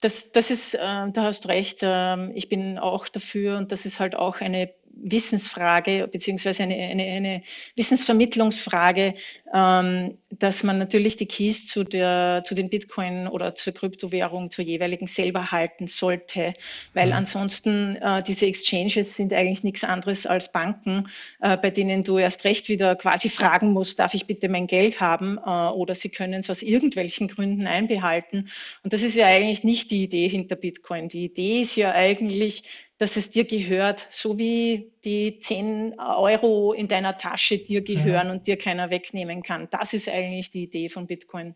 das, 0.00 0.32
das 0.32 0.50
ist, 0.50 0.74
äh, 0.74 0.78
da 0.78 1.22
hast 1.22 1.48
recht. 1.48 1.82
Äh, 1.82 2.32
ich 2.32 2.48
bin 2.48 2.78
auch 2.78 3.08
dafür 3.08 3.58
und 3.58 3.72
das 3.72 3.86
ist 3.86 4.00
halt 4.00 4.14
auch 4.14 4.40
eine 4.40 4.72
Wissensfrage 5.02 6.08
beziehungsweise 6.08 6.62
eine, 6.64 6.74
eine, 6.74 7.04
eine 7.04 7.42
Wissensvermittlungsfrage, 7.76 9.14
ähm, 9.54 10.18
dass 10.30 10.64
man 10.64 10.78
natürlich 10.78 11.16
die 11.16 11.26
Keys 11.26 11.66
zu, 11.66 11.84
der, 11.84 12.42
zu 12.44 12.54
den 12.54 12.68
Bitcoin 12.68 13.28
oder 13.28 13.54
zur 13.54 13.74
Kryptowährung, 13.74 14.50
zur 14.50 14.64
jeweiligen 14.64 15.06
selber 15.06 15.50
halten 15.50 15.86
sollte, 15.86 16.54
weil 16.94 17.08
mhm. 17.08 17.12
ansonsten 17.14 17.96
äh, 17.96 18.22
diese 18.22 18.46
Exchanges 18.46 19.16
sind 19.16 19.32
eigentlich 19.32 19.64
nichts 19.64 19.84
anderes 19.84 20.26
als 20.26 20.52
Banken, 20.52 21.08
äh, 21.40 21.56
bei 21.56 21.70
denen 21.70 22.04
du 22.04 22.18
erst 22.18 22.44
recht 22.44 22.68
wieder 22.68 22.96
quasi 22.96 23.28
fragen 23.28 23.72
musst, 23.72 23.98
darf 23.98 24.14
ich 24.14 24.26
bitte 24.26 24.48
mein 24.48 24.66
Geld 24.66 25.00
haben 25.00 25.38
äh, 25.38 25.50
oder 25.50 25.94
sie 25.94 26.10
können 26.10 26.40
es 26.40 26.50
aus 26.50 26.62
irgendwelchen 26.62 27.28
Gründen 27.28 27.66
einbehalten. 27.66 28.48
Und 28.82 28.92
das 28.92 29.02
ist 29.02 29.16
ja 29.16 29.26
eigentlich 29.26 29.64
nicht 29.64 29.90
die 29.90 30.02
Idee 30.02 30.28
hinter 30.28 30.56
Bitcoin. 30.56 31.08
Die 31.08 31.24
Idee 31.24 31.62
ist 31.62 31.76
ja 31.76 31.92
eigentlich, 31.92 32.62
dass 32.98 33.16
es 33.16 33.30
dir 33.30 33.44
gehört, 33.44 34.08
so 34.10 34.38
wie 34.38 34.92
die 35.04 35.38
10 35.38 35.98
Euro 36.00 36.72
in 36.72 36.88
deiner 36.88 37.16
Tasche 37.16 37.58
dir 37.58 37.82
gehören 37.82 38.26
ja. 38.26 38.32
und 38.32 38.46
dir 38.46 38.58
keiner 38.58 38.90
wegnehmen 38.90 39.42
kann. 39.42 39.68
Das 39.70 39.94
ist 39.94 40.08
eigentlich 40.08 40.50
die 40.50 40.64
Idee 40.64 40.88
von 40.88 41.06
Bitcoin. 41.06 41.54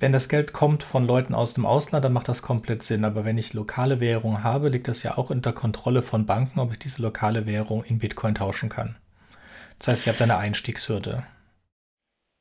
Wenn 0.00 0.12
das 0.12 0.28
Geld 0.28 0.52
kommt 0.52 0.82
von 0.82 1.06
Leuten 1.06 1.34
aus 1.34 1.54
dem 1.54 1.66
Ausland, 1.66 2.04
dann 2.04 2.12
macht 2.12 2.28
das 2.28 2.42
komplett 2.42 2.82
Sinn. 2.82 3.04
Aber 3.04 3.24
wenn 3.24 3.38
ich 3.38 3.52
lokale 3.52 4.00
Währung 4.00 4.42
habe, 4.42 4.70
liegt 4.70 4.88
das 4.88 5.02
ja 5.02 5.18
auch 5.18 5.30
unter 5.30 5.52
Kontrolle 5.52 6.02
von 6.02 6.26
Banken, 6.26 6.58
ob 6.58 6.72
ich 6.72 6.78
diese 6.78 7.02
lokale 7.02 7.46
Währung 7.46 7.84
in 7.84 7.98
Bitcoin 7.98 8.34
tauschen 8.34 8.70
kann. 8.70 8.96
Das 9.78 9.88
heißt, 9.88 10.02
ich 10.02 10.08
habe 10.08 10.18
da 10.18 10.24
eine 10.24 10.38
Einstiegshürde. 10.38 11.24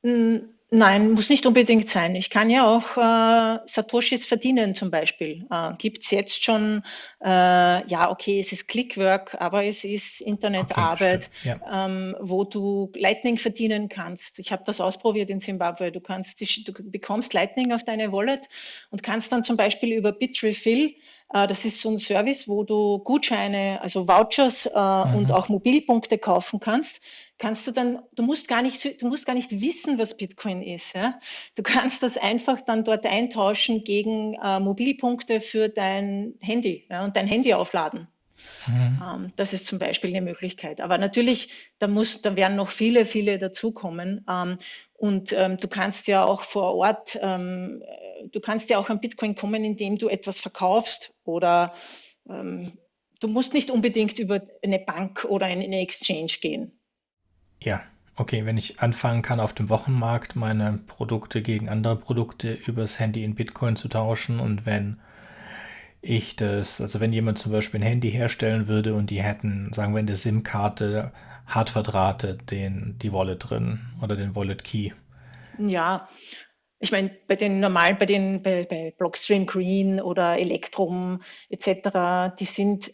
Hm, 0.04 0.50
Nein, 0.70 1.12
muss 1.12 1.30
nicht 1.30 1.46
unbedingt 1.46 1.88
sein. 1.88 2.14
Ich 2.16 2.30
kann 2.30 2.50
ja 2.50 2.68
auch 2.68 2.98
äh, 2.98 3.60
Satoshis 3.68 4.26
verdienen 4.26 4.76
zum 4.76 4.92
Beispiel. 4.92 5.46
Äh, 5.50 5.74
Gibt 5.78 6.04
es 6.04 6.12
jetzt 6.12 6.44
schon, 6.44 6.84
äh, 7.24 7.88
ja, 7.88 8.12
okay, 8.12 8.38
es 8.40 8.52
ist 8.52 8.68
Clickwork, 8.68 9.38
aber 9.40 9.64
es 9.64 9.86
ist 9.86 10.20
Internetarbeit, 10.20 11.30
okay, 11.40 11.56
ja. 11.62 11.86
ähm, 11.86 12.18
wo 12.20 12.44
du 12.44 12.92
Lightning 12.96 13.38
verdienen 13.38 13.88
kannst. 13.88 14.40
Ich 14.40 14.52
habe 14.52 14.64
das 14.66 14.82
ausprobiert 14.82 15.30
in 15.30 15.40
Zimbabwe. 15.40 15.94
Du, 15.94 16.02
kannst, 16.02 16.42
du 16.42 16.74
bekommst 16.84 17.34
Lightning 17.34 17.72
auf 17.72 17.86
deine 17.86 18.12
Wallet 18.12 18.50
und 18.90 19.04
kannst 19.04 19.32
dann 19.32 19.46
zum 19.46 19.56
Beispiel 19.56 19.94
über 19.94 20.12
Bitrefill 20.12 20.96
das 21.30 21.66
ist 21.66 21.82
so 21.82 21.90
ein 21.90 22.00
Service, 22.00 22.48
wo 22.48 22.64
du 22.64 23.00
Gutscheine, 23.00 23.82
also 23.82 24.08
Vouchers 24.08 24.66
äh, 24.66 24.70
mhm. 24.80 25.16
und 25.16 25.32
auch 25.32 25.50
Mobilpunkte 25.50 26.18
kaufen 26.18 26.60
kannst. 26.60 27.02
Kannst 27.38 27.68
du 27.68 27.72
dann, 27.72 28.00
du 28.16 28.24
musst 28.24 28.48
gar 28.48 28.62
nicht, 28.62 29.02
du 29.02 29.08
musst 29.08 29.26
gar 29.26 29.36
nicht 29.36 29.60
wissen, 29.60 30.00
was 30.00 30.16
Bitcoin 30.18 30.62
ist. 30.62 30.96
Ja? 30.96 31.20
Du 31.56 31.64
kannst 31.64 32.02
das 32.02 32.18
einfach 32.18 32.62
dann 32.62 32.84
dort 32.84 33.06
eintauschen 33.06 33.84
gegen 33.84 34.36
äh, 34.36 34.60
Mobilpunkte 34.60 35.42
für 35.42 35.70
dein 35.70 36.36
Handy 36.40 36.86
ja, 36.90 37.04
und 37.04 37.16
dein 37.16 37.28
Handy 37.28 37.54
aufladen. 37.54 38.08
Mhm. 38.68 39.02
Ähm, 39.04 39.34
das 39.36 39.54
ist 39.54 39.68
zum 39.68 39.80
Beispiel 39.80 40.12
eine 40.12 40.22
Möglichkeit. 40.22 40.82
Aber 40.82 40.98
natürlich, 40.98 41.70
da 41.80 41.88
muss, 41.88 42.22
da 42.22 42.36
werden 42.36 42.56
noch 42.56 42.70
viele, 42.70 43.06
viele 43.06 43.38
dazukommen. 43.38 44.26
Und 44.98 45.32
ähm, 45.32 45.58
du 45.58 45.68
kannst 45.68 46.08
ja 46.08 46.26
auch 46.26 46.42
vor 46.42 46.74
Ort, 46.76 47.18
ähm, 47.22 47.84
du 48.32 48.40
kannst 48.40 48.70
ja 48.70 48.80
auch 48.80 48.90
an 48.90 49.00
Bitcoin 49.00 49.36
kommen, 49.36 49.64
indem 49.64 50.00
du 50.00 50.10
etwas 50.10 50.42
verkaufst 50.42 51.14
oder 51.24 51.74
ähm, 52.28 52.80
du 53.20 53.28
musst 53.28 53.54
nicht 53.54 53.70
unbedingt 53.70 54.18
über 54.18 54.42
eine 54.64 54.80
Bank 54.80 55.26
oder 55.26 55.46
eine 55.46 55.80
Exchange 55.80 56.34
gehen. 56.42 56.80
Ja, 57.62 57.84
okay, 58.16 58.46
wenn 58.46 58.58
ich 58.58 58.80
anfangen 58.80 59.22
kann, 59.22 59.40
auf 59.40 59.54
dem 59.54 59.70
Wochenmarkt 59.70 60.36
meine 60.36 60.80
Produkte 60.88 61.44
gegen 61.44 61.70
andere 61.70 61.98
Produkte 61.98 62.54
übers 62.66 63.00
Handy 63.00 63.24
in 63.24 63.36
Bitcoin 63.36 63.76
zu 63.76 63.88
tauschen 63.88 64.40
und 64.40 64.66
wenn 64.66 65.00
ich 66.02 66.36
das, 66.36 66.82
also 66.82 67.00
wenn 67.00 67.14
jemand 67.14 67.38
zum 67.38 67.52
Beispiel 67.52 67.80
ein 67.80 67.88
Handy 67.88 68.12
herstellen 68.12 68.68
würde 68.68 68.96
und 68.96 69.10
die 69.10 69.22
hätten, 69.22 69.72
sagen 69.74 69.94
wir 69.94 70.00
in 70.00 70.08
der 70.08 70.18
SIM-Karte 70.18 71.12
hart 71.48 71.70
verdrahtet 71.70 72.52
den, 72.52 72.98
die 73.02 73.14
Wallet 73.14 73.50
drin 73.50 73.80
oder 74.02 74.16
den 74.16 74.36
Wallet 74.36 74.64
Key. 74.64 74.92
Ja, 75.58 76.08
ich 76.80 76.92
meine, 76.92 77.10
bei 77.28 77.36
den 77.36 77.60
normalen, 77.60 77.98
bei 77.98 78.06
den 78.06 78.44
bei, 78.44 78.64
bei 78.64 78.94
Blockstream 78.98 79.48
Green 79.48 80.00
oder 80.00 80.38
Electrum 80.38 81.22
etc., 81.50 82.36
die 82.40 82.46
sind 82.46 82.92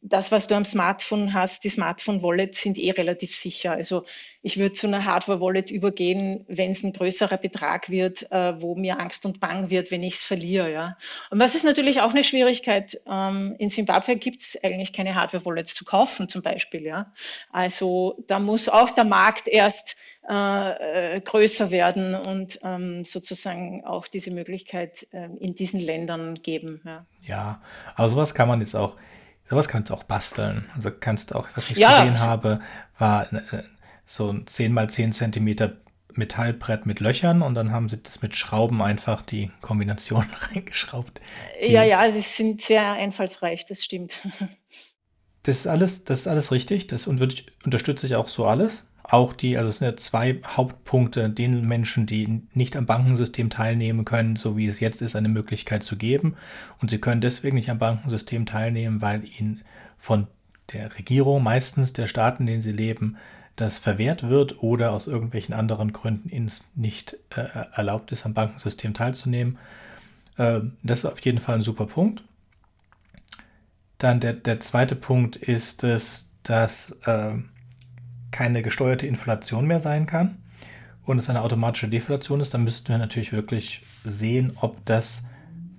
das, 0.00 0.30
was 0.30 0.46
du 0.46 0.54
am 0.54 0.64
Smartphone 0.64 1.34
hast, 1.34 1.64
die 1.64 1.70
Smartphone-Wallets 1.70 2.62
sind 2.62 2.78
eh 2.78 2.92
relativ 2.92 3.34
sicher. 3.34 3.72
Also 3.72 4.04
ich 4.42 4.58
würde 4.58 4.74
zu 4.74 4.86
einer 4.86 5.04
Hardware-Wallet 5.04 5.72
übergehen, 5.72 6.44
wenn 6.46 6.70
es 6.70 6.84
ein 6.84 6.92
größerer 6.92 7.36
Betrag 7.36 7.90
wird, 7.90 8.30
äh, 8.30 8.60
wo 8.62 8.76
mir 8.76 9.00
Angst 9.00 9.26
und 9.26 9.40
Bang 9.40 9.68
wird, 9.68 9.90
wenn 9.90 10.04
ich 10.04 10.14
es 10.14 10.24
verliere. 10.24 10.72
Ja. 10.72 10.96
Und 11.30 11.40
was 11.40 11.56
ist 11.56 11.64
natürlich 11.64 12.00
auch 12.00 12.10
eine 12.10 12.22
Schwierigkeit, 12.22 13.00
ähm, 13.06 13.56
in 13.58 13.70
Simbabwe 13.70 14.16
gibt 14.16 14.40
es 14.40 14.58
eigentlich 14.62 14.92
keine 14.92 15.16
Hardware-Wallets 15.16 15.74
zu 15.74 15.84
kaufen 15.84 16.28
zum 16.28 16.42
Beispiel. 16.42 16.84
Ja. 16.84 17.12
Also 17.50 18.22
da 18.28 18.38
muss 18.38 18.68
auch 18.68 18.90
der 18.90 19.04
Markt 19.04 19.48
erst 19.48 19.96
äh, 20.28 21.16
äh, 21.16 21.20
größer 21.20 21.72
werden 21.72 22.14
und 22.14 22.60
ähm, 22.62 23.04
sozusagen 23.04 23.84
auch 23.84 24.06
diese 24.06 24.30
Möglichkeit 24.32 25.08
äh, 25.12 25.28
in 25.40 25.56
diesen 25.56 25.80
Ländern 25.80 26.36
geben. 26.42 26.82
Ja. 26.84 27.06
ja, 27.22 27.62
aber 27.96 28.08
sowas 28.08 28.34
kann 28.34 28.46
man 28.46 28.60
jetzt 28.60 28.76
auch 28.76 28.96
Sowas 29.48 29.68
kannst 29.68 29.90
du 29.90 29.94
auch 29.94 30.04
basteln. 30.04 30.66
Also 30.74 30.90
kannst 30.90 31.30
du 31.30 31.36
auch, 31.36 31.48
was 31.54 31.70
ich 31.70 31.76
ja, 31.76 32.00
gesehen 32.00 32.20
habe, 32.20 32.60
war 32.98 33.32
äh, 33.32 33.62
so 34.04 34.30
ein 34.30 34.46
10 34.46 34.72
mal 34.72 34.90
10 34.90 35.12
Zentimeter 35.12 35.76
Metallbrett 36.14 36.86
mit 36.86 37.00
Löchern 37.00 37.42
und 37.42 37.54
dann 37.54 37.72
haben 37.72 37.88
sie 37.88 37.98
das 38.02 38.22
mit 38.22 38.34
Schrauben 38.34 38.82
einfach 38.82 39.22
die 39.22 39.50
Kombination 39.60 40.26
reingeschraubt. 40.50 41.20
Ja, 41.60 41.84
ja, 41.84 42.10
sie 42.10 42.20
sind 42.20 42.62
sehr 42.62 42.92
einfallsreich, 42.92 43.66
das 43.66 43.84
stimmt. 43.84 44.26
Das 45.42 45.58
ist 45.58 45.68
alles, 45.68 46.02
das 46.02 46.18
ist 46.18 46.26
alles 46.26 46.50
richtig. 46.50 46.88
Das 46.88 47.06
unterstütze 47.06 48.04
ich 48.08 48.16
auch 48.16 48.26
so 48.26 48.46
alles 48.46 48.84
auch 49.08 49.34
die, 49.34 49.56
also 49.56 49.70
es 49.70 49.76
sind 49.76 49.86
ja 49.86 49.96
zwei 49.96 50.40
Hauptpunkte, 50.44 51.30
den 51.30 51.66
Menschen, 51.66 52.06
die 52.06 52.42
nicht 52.54 52.76
am 52.76 52.86
Bankensystem 52.86 53.50
teilnehmen 53.50 54.04
können, 54.04 54.36
so 54.36 54.56
wie 54.56 54.66
es 54.66 54.80
jetzt 54.80 55.00
ist, 55.00 55.14
eine 55.14 55.28
Möglichkeit 55.28 55.82
zu 55.84 55.96
geben. 55.96 56.34
Und 56.80 56.90
sie 56.90 56.98
können 56.98 57.20
deswegen 57.20 57.56
nicht 57.56 57.70
am 57.70 57.78
Bankensystem 57.78 58.46
teilnehmen, 58.46 59.02
weil 59.02 59.22
ihnen 59.24 59.62
von 59.96 60.26
der 60.72 60.98
Regierung, 60.98 61.42
meistens 61.42 61.92
der 61.92 62.08
Staaten, 62.08 62.42
in 62.42 62.46
denen 62.46 62.62
sie 62.62 62.72
leben, 62.72 63.16
das 63.54 63.78
verwehrt 63.78 64.28
wird 64.28 64.62
oder 64.62 64.90
aus 64.90 65.06
irgendwelchen 65.06 65.54
anderen 65.54 65.92
Gründen 65.92 66.28
ihnen 66.28 66.50
nicht 66.74 67.16
äh, 67.30 67.46
erlaubt 67.74 68.12
ist, 68.12 68.26
am 68.26 68.34
Bankensystem 68.34 68.92
teilzunehmen. 68.92 69.58
Äh, 70.36 70.60
das 70.82 71.00
ist 71.00 71.04
auf 71.06 71.20
jeden 71.20 71.38
Fall 71.38 71.56
ein 71.56 71.62
super 71.62 71.86
Punkt. 71.86 72.24
Dann 73.98 74.20
der, 74.20 74.34
der 74.34 74.60
zweite 74.60 74.96
Punkt 74.96 75.36
ist 75.36 75.84
es, 75.84 76.30
dass 76.42 76.90
äh, 77.06 77.34
keine 78.36 78.60
gesteuerte 78.62 79.06
Inflation 79.06 79.66
mehr 79.66 79.80
sein 79.80 80.04
kann 80.04 80.36
und 81.06 81.18
es 81.18 81.30
eine 81.30 81.40
automatische 81.40 81.88
Deflation 81.88 82.40
ist, 82.40 82.52
dann 82.52 82.64
müssten 82.64 82.88
wir 82.88 82.98
natürlich 82.98 83.32
wirklich 83.32 83.80
sehen, 84.04 84.58
ob 84.60 84.84
das 84.84 85.22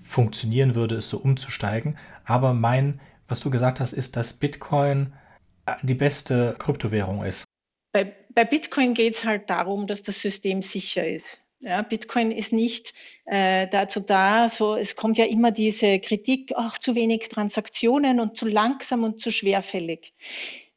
funktionieren 0.02 0.74
würde, 0.74 0.96
es 0.96 1.08
so 1.08 1.20
umzusteigen. 1.20 2.00
Aber 2.26 2.54
mein, 2.54 3.00
was 3.28 3.41
du 3.41 3.52
gesagt 3.52 3.80
hast, 3.80 3.93
ist, 3.93 4.15
dass 4.15 4.34
Bitcoin 4.34 5.13
äh, 5.67 5.74
die 5.84 5.93
beste 5.93 6.56
Kryptowährung 6.58 7.24
ist. 7.24 7.43
Bei, 7.93 8.15
bei 8.34 8.43
Bitcoin 8.43 8.96
geht 8.96 9.13
es 9.13 9.24
halt 9.24 9.52
darum, 9.52 9.86
dass 9.86 10.02
das 10.02 10.20
System 10.20 10.63
sicher 10.63 11.08
ist. 11.08 11.41
Ja, 11.60 11.84
Bitcoin 11.84 12.32
ist 12.32 12.54
nicht 12.54 12.96
äh, 13.26 13.67
dazu 13.67 14.00
da, 14.00 14.50
so 14.50 14.76
es 14.76 14.96
kommt 14.96 15.20
ja 15.20 15.26
immer 15.26 15.52
diese 15.52 16.00
Kritik, 16.00 16.54
ach 16.56 16.80
zu 16.80 16.96
wenig 16.96 17.30
Transaktionen 17.30 18.20
und 18.20 18.36
zu 18.36 18.48
langsam 18.48 19.04
und 19.04 19.22
zu 19.22 19.32
schwerfällig. 19.32 20.13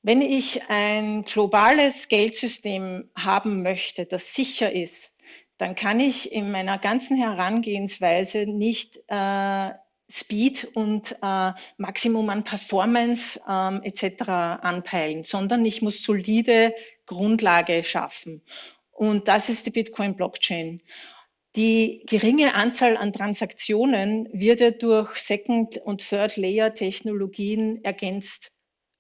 Wenn 0.03 0.23
ich 0.23 0.63
ein 0.69 1.25
globales 1.25 2.09
Geldsystem 2.09 3.11
haben 3.15 3.63
möchte, 3.63 4.07
das 4.07 4.35
sicher 4.35 4.73
ist, 4.73 5.15
dann 5.59 5.75
kann 5.75 6.01
ich 6.01 6.33
in 6.33 6.51
meiner 6.51 6.79
ganzen 6.79 7.19
Herangehensweise 7.19 8.47
nicht 8.47 8.99
äh, 9.09 9.71
Speed 10.11 10.69
und 10.75 11.17
äh, 11.23 11.53
Maximum 11.77 12.31
an 12.31 12.45
Performance 12.45 13.41
ähm, 13.47 13.83
etc. 13.83 14.29
anpeilen, 14.29 15.25
sondern 15.25 15.65
ich 15.67 15.83
muss 15.83 16.03
solide 16.03 16.75
Grundlage 17.05 17.85
schaffen. 17.85 18.43
Und 18.91 19.29
das 19.29 19.51
ist 19.51 19.67
die 19.67 19.71
Bitcoin-Blockchain. 19.71 20.83
Die 21.57 22.03
geringe 22.07 22.55
Anzahl 22.55 22.97
an 22.97 23.13
Transaktionen 23.13 24.29
wird 24.33 24.61
ja 24.61 24.71
durch 24.71 25.17
Second- 25.17 25.79
und 25.79 26.09
Third-Layer-Technologien 26.09 27.85
ergänzt. 27.85 28.51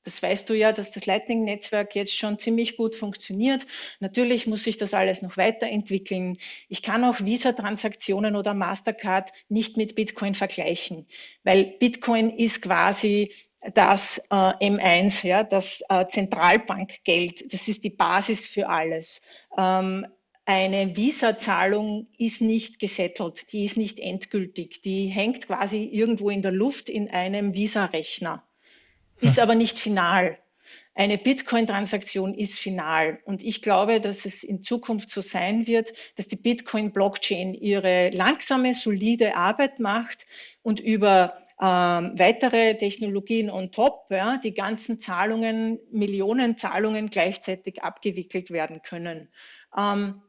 Das 0.02 0.22
weißt 0.22 0.48
du 0.48 0.54
ja, 0.54 0.72
dass 0.72 0.92
das 0.92 1.06
Lightning-Netzwerk 1.06 1.94
jetzt 1.94 2.16
schon 2.16 2.38
ziemlich 2.38 2.76
gut 2.76 2.96
funktioniert. 2.96 3.66
Natürlich 4.00 4.46
muss 4.46 4.64
sich 4.64 4.78
das 4.78 4.94
alles 4.94 5.20
noch 5.20 5.36
weiterentwickeln. 5.36 6.38
Ich 6.68 6.82
kann 6.82 7.04
auch 7.04 7.20
Visa-Transaktionen 7.20 8.34
oder 8.34 8.54
Mastercard 8.54 9.30
nicht 9.48 9.76
mit 9.76 9.94
Bitcoin 9.94 10.34
vergleichen, 10.34 11.06
weil 11.44 11.64
Bitcoin 11.64 12.30
ist 12.30 12.62
quasi 12.62 13.32
das 13.74 14.18
äh, 14.30 14.34
M1, 14.34 15.26
ja, 15.26 15.44
das 15.44 15.82
äh, 15.90 16.06
Zentralbankgeld. 16.08 17.52
Das 17.52 17.68
ist 17.68 17.84
die 17.84 17.90
Basis 17.90 18.48
für 18.48 18.68
alles. 18.68 19.20
Ähm, 19.56 20.06
eine 20.46 20.96
Visa-Zahlung 20.96 22.08
ist 22.16 22.40
nicht 22.40 22.80
gesettelt, 22.80 23.52
die 23.52 23.64
ist 23.64 23.76
nicht 23.76 24.00
endgültig, 24.00 24.82
die 24.82 25.06
hängt 25.06 25.46
quasi 25.46 25.84
irgendwo 25.84 26.30
in 26.30 26.42
der 26.42 26.52
Luft 26.52 26.88
in 26.88 27.08
einem 27.10 27.54
Visa-Rechner 27.54 28.42
ist 29.20 29.38
aber 29.38 29.54
nicht 29.54 29.78
final. 29.78 30.38
Eine 30.94 31.18
Bitcoin-Transaktion 31.18 32.34
ist 32.34 32.58
final. 32.58 33.20
Und 33.24 33.42
ich 33.42 33.62
glaube, 33.62 34.00
dass 34.00 34.26
es 34.26 34.42
in 34.42 34.62
Zukunft 34.62 35.10
so 35.10 35.20
sein 35.20 35.66
wird, 35.66 35.92
dass 36.16 36.28
die 36.28 36.36
Bitcoin-Blockchain 36.36 37.54
ihre 37.54 38.10
langsame, 38.10 38.74
solide 38.74 39.36
Arbeit 39.36 39.78
macht 39.78 40.26
und 40.62 40.80
über 40.80 41.34
ähm, 41.60 42.14
weitere 42.18 42.76
Technologien 42.76 43.50
on 43.50 43.70
top, 43.70 44.06
ja, 44.10 44.38
die 44.38 44.54
ganzen 44.54 44.98
Zahlungen, 44.98 45.78
Millionen 45.92 46.56
Zahlungen 46.56 47.10
gleichzeitig 47.10 47.82
abgewickelt 47.82 48.50
werden 48.50 48.82
können. 48.82 49.28
Ähm, 49.76 50.22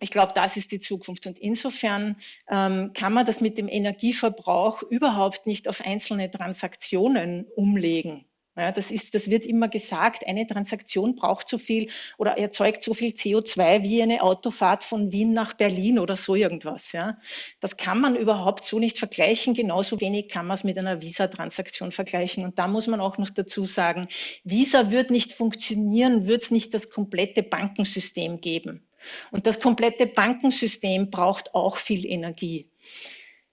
ich 0.00 0.10
glaube, 0.10 0.32
das 0.34 0.56
ist 0.56 0.72
die 0.72 0.80
Zukunft. 0.80 1.26
Und 1.26 1.38
insofern 1.38 2.16
ähm, 2.48 2.92
kann 2.94 3.12
man 3.12 3.26
das 3.26 3.40
mit 3.40 3.58
dem 3.58 3.68
Energieverbrauch 3.68 4.82
überhaupt 4.82 5.46
nicht 5.46 5.68
auf 5.68 5.80
einzelne 5.80 6.30
Transaktionen 6.30 7.46
umlegen. 7.56 8.24
Ja, 8.56 8.72
das, 8.72 8.90
ist, 8.90 9.14
das 9.14 9.30
wird 9.30 9.46
immer 9.46 9.68
gesagt, 9.68 10.26
eine 10.26 10.44
Transaktion 10.44 11.14
braucht 11.14 11.48
so 11.48 11.58
viel 11.58 11.90
oder 12.16 12.36
erzeugt 12.38 12.82
so 12.82 12.92
viel 12.92 13.12
CO2 13.12 13.84
wie 13.84 14.02
eine 14.02 14.20
Autofahrt 14.20 14.82
von 14.82 15.12
Wien 15.12 15.32
nach 15.32 15.54
Berlin 15.54 16.00
oder 16.00 16.16
so 16.16 16.34
irgendwas. 16.34 16.90
Ja. 16.90 17.18
Das 17.60 17.76
kann 17.76 18.00
man 18.00 18.16
überhaupt 18.16 18.64
so 18.64 18.80
nicht 18.80 18.98
vergleichen. 18.98 19.54
Genauso 19.54 20.00
wenig 20.00 20.28
kann 20.28 20.48
man 20.48 20.56
es 20.56 20.64
mit 20.64 20.76
einer 20.76 21.00
Visa-Transaktion 21.00 21.92
vergleichen. 21.92 22.42
Und 22.42 22.58
da 22.58 22.66
muss 22.66 22.88
man 22.88 23.00
auch 23.00 23.16
noch 23.16 23.30
dazu 23.30 23.64
sagen, 23.64 24.08
Visa 24.42 24.90
wird 24.90 25.12
nicht 25.12 25.32
funktionieren, 25.32 26.26
wird 26.26 26.42
es 26.42 26.50
nicht 26.50 26.74
das 26.74 26.90
komplette 26.90 27.44
Bankensystem 27.44 28.40
geben. 28.40 28.87
Und 29.30 29.46
das 29.46 29.60
komplette 29.60 30.06
Bankensystem 30.06 31.10
braucht 31.10 31.54
auch 31.54 31.76
viel 31.76 32.06
Energie. 32.06 32.70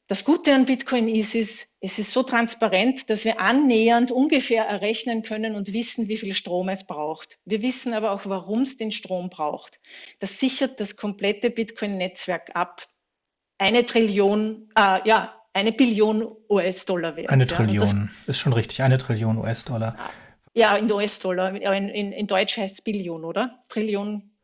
Das 0.08 0.24
Gute 0.24 0.54
an 0.54 0.66
Bitcoin 0.66 1.08
ist, 1.08 1.34
ist, 1.34 1.70
es 1.80 1.98
ist 1.98 2.14
so 2.14 2.22
transparent, 2.22 3.10
dass 3.10 3.26
wir 3.26 3.40
annähernd 3.40 4.12
ungefähr 4.12 4.66
errechnen 4.66 5.24
können 5.24 5.56
und 5.56 5.74
wissen, 5.74 6.08
wie 6.08 6.18
viel 6.18 6.36
Strom 6.36 6.70
es 6.70 6.86
braucht. 6.86 7.40
Wir 7.44 7.64
wissen 7.64 7.94
aber 7.94 8.12
auch, 8.12 8.22
warum 8.26 8.62
es 8.62 8.78
den 8.78 8.92
Strom 8.92 9.32
braucht. 9.32 9.80
Das 10.20 10.40
sichert 10.40 10.80
das 10.80 10.96
komplette 10.96 11.50
Bitcoin-Netzwerk 11.50 12.56
ab. 12.56 12.84
Eine 13.58 13.84
Trillion, 13.88 14.70
äh, 14.78 15.00
ja, 15.08 15.42
eine 15.54 15.72
Billion 15.72 16.28
US-Dollar 16.50 17.16
wert. 17.16 17.30
Eine 17.30 17.48
Trillion, 17.48 17.88
ja, 17.88 18.10
ist 18.28 18.38
schon 18.38 18.54
richtig, 18.54 18.84
eine 18.84 19.00
Trillion 19.00 19.40
US-Dollar. 19.40 19.98
Ja, 20.54 20.76
in 20.76 20.92
US-Dollar. 20.92 21.56
In, 21.56 21.90
in, 21.90 22.12
in 22.12 22.28
Deutsch 22.28 22.58
heißt 22.58 22.76
es 22.76 22.82
Billion, 22.82 23.26
oder? 23.26 23.64
Trillion 23.70 24.35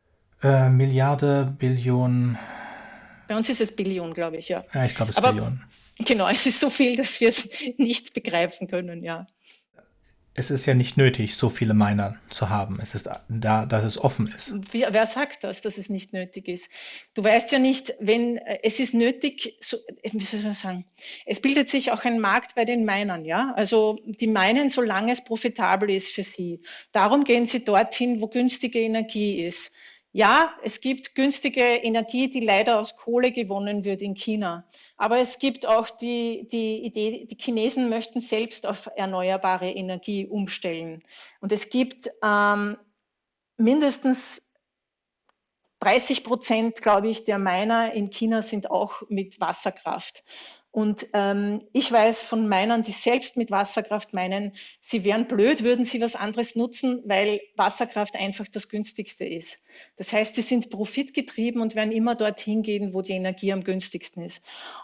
äh, 0.42 0.68
Milliarde, 0.68 1.54
Billion. 1.58 2.38
Bei 3.28 3.36
uns 3.36 3.48
ist 3.48 3.60
es 3.60 3.74
Billion, 3.74 4.12
glaube 4.14 4.36
ich, 4.36 4.48
ja. 4.48 4.64
Ja, 4.74 4.84
ich 4.84 4.94
glaube, 4.94 5.10
es 5.10 5.16
ist 5.16 5.22
Billion. 5.22 5.62
Genau, 5.98 6.28
es 6.30 6.46
ist 6.46 6.60
so 6.60 6.70
viel, 6.70 6.96
dass 6.96 7.20
wir 7.20 7.28
es 7.28 7.48
nicht 7.76 8.14
begreifen 8.14 8.68
können, 8.68 9.02
ja. 9.02 9.26
es 10.34 10.50
ist 10.50 10.64
ja 10.66 10.74
nicht 10.74 10.96
nötig, 10.96 11.36
so 11.36 11.50
viele 11.50 11.74
Miner 11.74 12.16
zu 12.30 12.48
haben. 12.48 12.78
Es 12.80 12.94
ist 12.94 13.08
da, 13.28 13.66
dass 13.66 13.84
es 13.84 13.98
offen 13.98 14.26
ist. 14.28 14.54
Wie, 14.72 14.84
wer 14.88 15.06
sagt 15.06 15.44
das, 15.44 15.60
dass 15.60 15.76
es 15.76 15.90
nicht 15.90 16.12
nötig 16.12 16.48
ist? 16.48 16.70
Du 17.14 17.22
weißt 17.22 17.52
ja 17.52 17.58
nicht, 17.58 17.94
wenn 18.00 18.38
es 18.62 18.80
ist 18.80 18.94
nötig, 18.94 19.56
so, 19.60 19.76
wie 20.02 20.24
soll 20.24 20.50
ich 20.50 20.58
sagen, 20.58 20.86
es 21.26 21.40
bildet 21.40 21.68
sich 21.68 21.92
auch 21.92 22.04
ein 22.04 22.18
Markt 22.18 22.54
bei 22.54 22.64
den 22.64 22.84
Minern, 22.84 23.24
ja. 23.24 23.52
Also 23.56 23.98
die 24.06 24.26
meinen, 24.26 24.70
solange 24.70 25.12
es 25.12 25.22
profitabel 25.22 25.90
ist 25.90 26.08
für 26.08 26.22
sie. 26.22 26.62
Darum 26.92 27.24
gehen 27.24 27.46
sie 27.46 27.64
dorthin, 27.64 28.20
wo 28.20 28.28
günstige 28.28 28.80
Energie 28.80 29.42
ist. 29.42 29.72
Ja, 30.14 30.54
es 30.62 30.82
gibt 30.82 31.14
günstige 31.14 31.62
Energie, 31.62 32.28
die 32.28 32.40
leider 32.40 32.78
aus 32.78 32.96
Kohle 32.98 33.32
gewonnen 33.32 33.84
wird 33.86 34.02
in 34.02 34.14
China. 34.14 34.68
Aber 34.98 35.16
es 35.18 35.38
gibt 35.38 35.66
auch 35.66 35.88
die, 35.88 36.46
die 36.52 36.84
Idee, 36.84 37.24
die 37.24 37.36
Chinesen 37.40 37.88
möchten 37.88 38.20
selbst 38.20 38.66
auf 38.66 38.90
erneuerbare 38.94 39.70
Energie 39.70 40.26
umstellen. 40.26 41.02
Und 41.40 41.50
es 41.50 41.70
gibt 41.70 42.10
ähm, 42.22 42.76
mindestens 43.56 44.46
30 45.80 46.24
Prozent, 46.24 46.82
glaube 46.82 47.08
ich, 47.08 47.24
der 47.24 47.38
Miner 47.38 47.94
in 47.94 48.10
China 48.10 48.42
sind 48.42 48.70
auch 48.70 49.02
mit 49.08 49.40
Wasserkraft. 49.40 50.24
Und 50.72 51.06
ähm, 51.12 51.60
ich 51.74 51.92
weiß 51.92 52.22
von 52.22 52.48
Minern, 52.48 52.82
die 52.82 52.92
selbst 52.92 53.36
mit 53.36 53.50
Wasserkraft 53.50 54.14
meinen, 54.14 54.54
sie 54.80 55.04
wären 55.04 55.26
blöd, 55.26 55.62
würden 55.62 55.84
sie 55.84 56.00
was 56.00 56.16
anderes 56.16 56.56
nutzen, 56.56 57.02
weil 57.04 57.42
Wasserkraft 57.56 58.16
einfach 58.16 58.46
das 58.48 58.70
günstigste 58.70 59.26
ist. 59.26 59.60
Das 59.98 60.14
heißt, 60.14 60.34
sie 60.34 60.40
sind 60.40 60.70
profitgetrieben 60.70 61.60
und 61.60 61.74
werden 61.74 61.92
immer 61.92 62.14
dorthin 62.14 62.62
gehen, 62.62 62.94
wo 62.94 63.02
die 63.02 63.12
Energie 63.12 63.52
am 63.52 63.64
günstigsten 63.64 64.24
ist. 64.24 64.42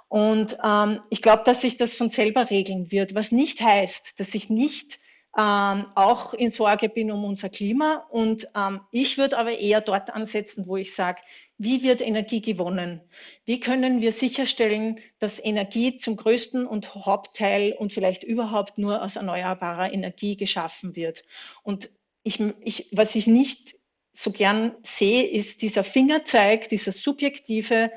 Und 0.09 0.59
ähm, 0.63 1.01
ich 1.09 1.23
glaube, 1.23 1.45
dass 1.45 1.63
sich 1.63 1.79
das 1.79 1.95
von 1.95 2.11
selber 2.11 2.51
regeln 2.51 2.93
wird, 2.93 3.15
was 3.15 3.33
nicht 3.33 3.63
heißt, 3.63 4.21
dass 4.21 4.35
ich 4.35 4.51
nicht 4.51 5.01
ähm, 5.39 5.87
auch 5.95 6.35
in 6.35 6.51
Sorge 6.51 6.91
bin 6.91 7.11
um 7.11 7.25
unser 7.25 7.49
Klima. 7.49 8.07
Und 8.11 8.49
ähm, 8.55 8.81
ich 8.91 9.17
würde 9.17 9.39
aber 9.39 9.59
eher 9.59 9.81
dort 9.81 10.11
ansetzen, 10.11 10.67
wo 10.67 10.77
ich 10.77 10.95
sage, 10.95 11.23
wie 11.59 11.83
wird 11.83 12.01
Energie 12.01 12.41
gewonnen? 12.41 13.01
Wie 13.45 13.59
können 13.59 14.01
wir 14.01 14.13
sicherstellen, 14.13 15.01
dass 15.19 15.45
Energie 15.45 15.97
zum 15.97 16.17
größten 16.17 16.67
und 16.67 16.95
Hauptteil 16.95 17.75
und 17.77 17.93
vielleicht 17.93 18.23
überhaupt 18.23 18.79
nur 18.79 19.03
aus 19.03 19.17
erneuerbarer 19.17 19.93
Energie 19.93 20.37
geschaffen 20.37 20.95
wird? 20.95 21.25
Und 21.65 21.91
ich, 22.23 22.41
ich, 22.61 22.89
was 22.93 23.17
ich 23.17 23.27
nicht 23.27 23.75
so 24.13 24.31
gern 24.31 24.73
sehe, 24.83 25.25
ist 25.25 25.63
dieser 25.63 25.83
Fingerzeig, 25.83 26.69
dieser 26.69 26.93
subjektive 26.93 27.91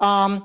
ähm, 0.00 0.42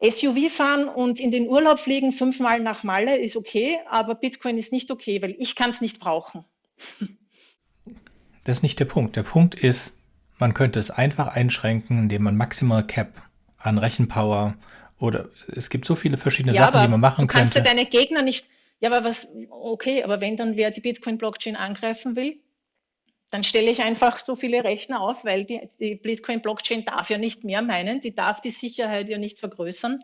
SUV 0.00 0.50
fahren 0.50 0.88
und 0.88 1.20
in 1.20 1.30
den 1.30 1.48
Urlaub 1.48 1.78
fliegen 1.78 2.12
fünfmal 2.12 2.60
nach 2.60 2.84
Malle 2.84 3.18
ist 3.18 3.36
okay, 3.36 3.78
aber 3.88 4.14
Bitcoin 4.14 4.58
ist 4.58 4.72
nicht 4.72 4.90
okay, 4.90 5.22
weil 5.22 5.34
ich 5.38 5.56
kann 5.56 5.70
es 5.70 5.80
nicht 5.80 5.98
brauchen. 5.98 6.44
Das 8.44 8.58
ist 8.58 8.62
nicht 8.62 8.78
der 8.78 8.84
Punkt. 8.84 9.16
Der 9.16 9.24
Punkt 9.24 9.56
ist, 9.56 9.92
man 10.38 10.54
könnte 10.54 10.78
es 10.80 10.90
einfach 10.90 11.28
einschränken, 11.28 11.98
indem 11.98 12.22
man 12.22 12.36
Maximal 12.36 12.86
Cap 12.86 13.22
an 13.58 13.78
Rechenpower 13.78 14.54
oder 14.98 15.28
es 15.54 15.70
gibt 15.70 15.84
so 15.84 15.94
viele 15.94 16.16
verschiedene 16.16 16.54
ja, 16.54 16.66
Sachen, 16.66 16.82
die 16.82 16.88
man 16.88 17.00
machen 17.00 17.26
könnte. 17.26 17.32
Du 17.32 17.38
kannst 17.38 17.54
könnte. 17.54 17.68
ja 17.68 17.74
deine 17.74 17.88
Gegner 17.88 18.22
nicht, 18.22 18.48
ja, 18.80 18.90
aber 18.90 19.04
was, 19.04 19.28
okay, 19.50 20.02
aber 20.02 20.20
wenn 20.20 20.36
dann 20.36 20.56
wer 20.56 20.70
die 20.70 20.80
Bitcoin-Blockchain 20.80 21.56
angreifen 21.56 22.16
will, 22.16 22.36
dann 23.30 23.44
stelle 23.44 23.70
ich 23.70 23.82
einfach 23.82 24.18
so 24.18 24.36
viele 24.36 24.64
Rechner 24.64 25.00
auf, 25.00 25.24
weil 25.24 25.44
die, 25.44 25.68
die 25.78 25.96
Bitcoin-Blockchain 25.96 26.84
darf 26.84 27.10
ja 27.10 27.18
nicht 27.18 27.44
mehr 27.44 27.62
meinen, 27.62 28.00
die 28.00 28.14
darf 28.14 28.40
die 28.40 28.50
Sicherheit 28.50 29.08
ja 29.08 29.18
nicht 29.18 29.38
vergrößern. 29.38 30.02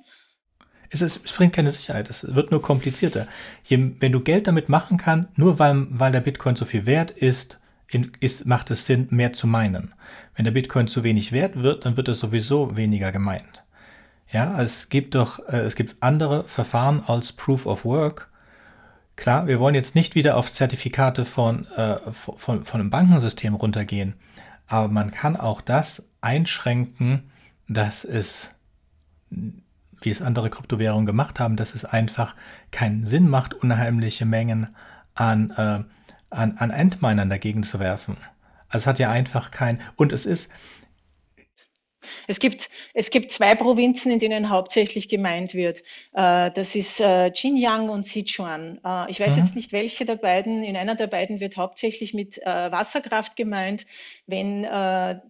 Es, 0.90 1.00
ist, 1.00 1.24
es 1.24 1.32
bringt 1.32 1.54
keine 1.54 1.70
Sicherheit, 1.70 2.10
es 2.10 2.34
wird 2.34 2.50
nur 2.50 2.60
komplizierter. 2.60 3.26
Je, 3.64 3.92
wenn 3.98 4.12
du 4.12 4.20
Geld 4.20 4.46
damit 4.46 4.68
machen 4.68 4.98
kannst, 4.98 5.38
nur 5.38 5.58
weil, 5.58 5.86
weil 5.90 6.12
der 6.12 6.20
Bitcoin 6.20 6.54
so 6.54 6.64
viel 6.64 6.86
wert 6.86 7.10
ist, 7.10 7.60
ist, 8.20 8.46
macht 8.46 8.70
es 8.70 8.86
Sinn, 8.86 9.06
mehr 9.10 9.32
zu 9.32 9.46
meinen. 9.46 9.94
Wenn 10.34 10.44
der 10.44 10.52
Bitcoin 10.52 10.88
zu 10.88 11.04
wenig 11.04 11.32
wert 11.32 11.62
wird, 11.62 11.84
dann 11.84 11.96
wird 11.96 12.08
es 12.08 12.18
sowieso 12.18 12.76
weniger 12.76 13.12
gemeint. 13.12 13.64
Ja, 14.30 14.60
es 14.60 14.88
gibt 14.88 15.14
doch, 15.14 15.38
äh, 15.48 15.58
es 15.58 15.76
gibt 15.76 16.02
andere 16.02 16.44
Verfahren 16.44 17.02
als 17.06 17.32
Proof 17.32 17.66
of 17.66 17.84
Work. 17.84 18.30
Klar, 19.16 19.46
wir 19.46 19.60
wollen 19.60 19.76
jetzt 19.76 19.94
nicht 19.94 20.16
wieder 20.16 20.36
auf 20.36 20.50
Zertifikate 20.50 21.24
von, 21.24 21.66
äh, 21.76 21.98
von, 22.10 22.64
von 22.64 22.80
einem 22.80 22.90
Bankensystem 22.90 23.54
runtergehen, 23.54 24.14
aber 24.66 24.88
man 24.88 25.12
kann 25.12 25.36
auch 25.36 25.60
das 25.60 26.08
einschränken, 26.20 27.30
dass 27.68 28.04
es, 28.04 28.50
wie 29.30 30.10
es 30.10 30.20
andere 30.20 30.50
Kryptowährungen 30.50 31.06
gemacht 31.06 31.38
haben, 31.38 31.56
dass 31.56 31.74
es 31.74 31.84
einfach 31.84 32.34
keinen 32.72 33.04
Sinn 33.04 33.28
macht, 33.28 33.54
unheimliche 33.54 34.26
Mengen 34.26 34.74
an 35.14 35.50
äh, 35.50 35.84
an, 36.34 36.56
an 36.58 36.70
Endminern 36.70 37.30
dagegen 37.30 37.62
zu 37.62 37.80
werfen. 37.80 38.16
Also 38.68 38.84
es 38.84 38.86
hat 38.86 38.98
ja 38.98 39.10
einfach 39.10 39.50
kein, 39.50 39.80
und 39.96 40.12
es 40.12 40.26
ist, 40.26 40.50
es 42.26 42.38
gibt, 42.38 42.70
es 42.92 43.10
gibt 43.10 43.32
zwei 43.32 43.54
Provinzen, 43.54 44.10
in 44.10 44.18
denen 44.18 44.50
hauptsächlich 44.50 45.08
gemeint 45.08 45.54
wird. 45.54 45.80
Äh, 46.12 46.50
das 46.50 46.74
ist 46.74 47.00
äh, 47.00 47.30
Xinjiang 47.30 47.88
und 47.88 48.06
Sichuan. 48.06 48.80
Äh, 48.84 49.10
ich 49.10 49.20
weiß 49.20 49.36
mhm. 49.36 49.42
jetzt 49.42 49.54
nicht, 49.54 49.72
welche 49.72 50.04
der 50.04 50.16
beiden. 50.16 50.62
In 50.64 50.76
einer 50.76 50.94
der 50.94 51.06
beiden 51.06 51.40
wird 51.40 51.56
hauptsächlich 51.56 52.14
mit 52.14 52.38
Wasserkraft 52.44 53.36
gemeint. 53.36 53.86
Wenn 54.26 54.62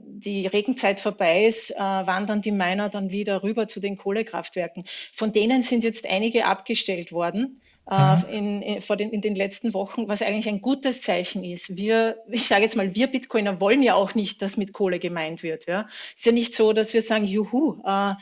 die 0.00 0.46
Regenzeit 0.46 1.00
vorbei 1.00 1.44
ist, 1.44 1.70
wandern 1.70 2.42
die 2.42 2.52
Miner 2.52 2.88
dann 2.88 3.10
wieder 3.10 3.42
rüber 3.42 3.68
zu 3.68 3.80
den 3.80 3.96
Kohlekraftwerken. 3.96 4.84
Von 5.12 5.32
denen 5.32 5.62
sind 5.62 5.84
jetzt 5.84 6.08
einige 6.08 6.46
abgestellt 6.46 7.12
worden. 7.12 7.60
Äh, 7.90 8.16
mhm. 8.16 8.24
in, 8.30 8.62
in, 8.62 8.80
vor 8.80 8.96
den, 8.96 9.10
in 9.10 9.20
den 9.20 9.34
letzten 9.34 9.74
Wochen, 9.74 10.08
was 10.08 10.22
eigentlich 10.22 10.48
ein 10.48 10.62
gutes 10.62 11.02
Zeichen 11.02 11.44
ist. 11.44 11.76
Wir, 11.76 12.16
ich 12.30 12.46
sage 12.46 12.62
jetzt 12.62 12.76
mal, 12.76 12.94
wir 12.94 13.08
Bitcoiner 13.08 13.60
wollen 13.60 13.82
ja 13.82 13.94
auch 13.94 14.14
nicht, 14.14 14.40
dass 14.40 14.56
mit 14.56 14.72
Kohle 14.72 14.98
gemeint 14.98 15.42
wird. 15.42 15.66
Ja, 15.66 15.86
ist 16.16 16.24
ja 16.24 16.32
nicht 16.32 16.54
so, 16.54 16.72
dass 16.72 16.94
wir 16.94 17.02
sagen, 17.02 17.26
juhu, 17.26 17.82
äh, 17.84 18.14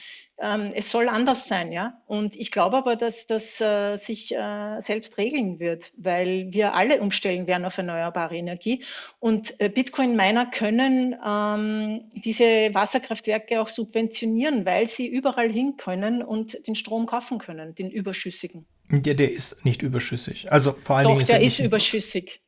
es 0.74 0.90
soll 0.90 1.08
anders 1.08 1.46
sein, 1.46 1.70
ja. 1.70 2.00
Und 2.06 2.36
ich 2.36 2.50
glaube 2.50 2.76
aber, 2.76 2.96
dass 2.96 3.26
das 3.26 3.60
äh, 3.60 3.96
sich 3.96 4.34
äh, 4.34 4.80
selbst 4.80 5.16
regeln 5.16 5.60
wird, 5.60 5.92
weil 5.96 6.48
wir 6.50 6.74
alle 6.74 7.00
umstellen 7.00 7.46
werden 7.46 7.64
auf 7.64 7.78
erneuerbare 7.78 8.36
Energie. 8.36 8.82
Und 9.20 9.60
äh, 9.60 9.68
Bitcoin-Miner 9.68 10.46
können 10.46 11.14
ähm, 11.24 12.10
diese 12.14 12.74
Wasserkraftwerke 12.74 13.60
auch 13.60 13.68
subventionieren, 13.68 14.66
weil 14.66 14.88
sie 14.88 15.06
überall 15.06 15.50
hin 15.50 15.76
können 15.76 16.22
und 16.22 16.66
den 16.66 16.74
Strom 16.74 17.06
kaufen 17.06 17.38
können, 17.38 17.74
den 17.74 17.90
überschüssigen. 17.90 18.66
Ja, 18.90 19.14
der 19.14 19.32
ist 19.32 19.64
nicht 19.64 19.82
überschüssig. 19.82 20.50
Also 20.50 20.74
vor 20.80 20.96
allen 20.96 21.04
Doch, 21.04 21.10
Dingen 21.12 21.22
ist 21.22 21.30
der 21.30 21.40
ist 21.40 21.58
überschüssig. 21.60 22.40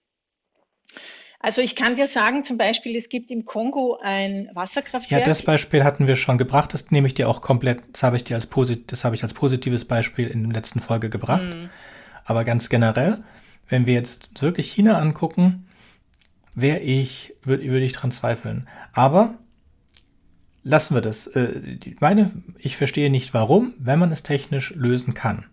Also 1.45 1.61
ich 1.61 1.77
kann 1.77 1.95
dir 1.95 2.07
sagen, 2.07 2.43
zum 2.43 2.57
Beispiel, 2.57 2.97
es 2.97 3.11
gibt 3.11 3.31
im 3.31 3.45
Kongo 3.45 3.99
ein 4.03 4.49
Wasserkraftwerk. 4.55 5.21
Ja, 5.21 5.27
das 5.27 5.43
Beispiel 5.43 5.85
hatten 5.85 6.07
wir 6.07 6.17
schon 6.17 6.39
gebracht. 6.39 6.73
Das 6.73 6.91
nehme 6.91 7.07
ich 7.07 7.13
dir 7.13 7.29
auch 7.29 7.43
komplett, 7.43 7.83
das 7.93 8.03
habe 8.03 8.17
ich 8.17 8.25
dir 8.25 8.35
als, 8.37 8.47
posit 8.47 8.91
das 8.91 9.05
habe 9.05 9.15
ich 9.15 9.23
als 9.23 9.35
positives 9.35 9.85
Beispiel 9.85 10.27
in 10.27 10.45
der 10.45 10.55
letzten 10.55 10.81
Folge 10.81 11.11
gebracht. 11.11 11.43
Mhm. 11.43 11.69
Aber 12.25 12.45
ganz 12.45 12.71
generell, 12.71 13.23
wenn 13.69 13.85
wir 13.85 13.93
jetzt 13.93 14.41
wirklich 14.41 14.73
China 14.73 14.99
angucken, 14.99 15.69
wäre 16.55 16.79
ich, 16.79 17.35
würde 17.43 17.65
würd 17.65 17.83
ich 17.83 17.93
dran 17.93 18.11
zweifeln. 18.11 18.67
Aber 18.95 19.35
lassen 20.63 20.95
wir 20.95 21.03
das. 21.03 21.27
Äh, 21.27 21.79
meine, 22.01 22.31
ich 22.57 22.79
verstehe 22.79 23.11
nicht 23.11 23.35
warum, 23.35 23.75
wenn 23.79 23.99
man 23.99 24.13
es 24.13 24.23
technisch 24.23 24.71
lösen 24.75 25.13
kann. 25.13 25.45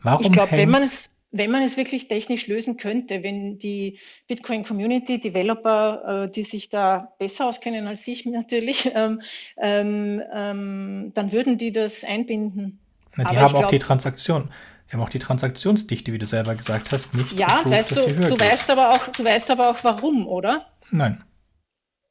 Warum 0.00 0.26
ich 0.26 0.30
glaube, 0.30 0.52
wenn 0.52 0.70
man 0.70 0.84
es 0.84 1.10
wenn 1.32 1.50
man 1.50 1.62
es 1.62 1.76
wirklich 1.76 2.08
technisch 2.08 2.46
lösen 2.46 2.76
könnte, 2.76 3.22
wenn 3.22 3.58
die 3.58 3.98
Bitcoin 4.26 4.64
Community 4.64 5.20
Developer, 5.20 6.24
äh, 6.24 6.30
die 6.30 6.42
sich 6.42 6.70
da 6.70 7.12
besser 7.18 7.46
auskennen 7.46 7.86
als 7.86 8.06
ich 8.08 8.24
natürlich, 8.26 8.90
ähm, 8.94 9.22
ähm, 9.56 10.22
ähm, 10.32 11.12
dann 11.14 11.32
würden 11.32 11.58
die 11.58 11.72
das 11.72 12.04
einbinden. 12.04 12.78
Na, 13.16 13.24
die 13.24 13.30
Aber 13.30 13.40
haben 13.40 13.54
auch 13.54 13.58
glaub, 13.60 13.70
die 13.70 13.78
Transaktion. 13.78 14.50
Die 14.88 14.94
haben 14.94 15.02
auch 15.02 15.08
die 15.08 15.20
Transaktionsdichte, 15.20 16.12
wie 16.12 16.18
du 16.18 16.26
selber 16.26 16.54
gesagt 16.54 16.90
hast, 16.90 17.14
nicht. 17.14 17.38
Ja, 17.38 17.60
weißt 17.64 17.96
du, 17.96 18.02
du 18.02 18.40
weißt 18.40 18.70
aber 18.70 18.90
auch, 18.90 19.06
du 19.08 19.24
weißt 19.24 19.50
aber 19.52 19.70
auch 19.70 19.78
warum, 19.84 20.26
oder? 20.26 20.66
Nein. 20.90 21.22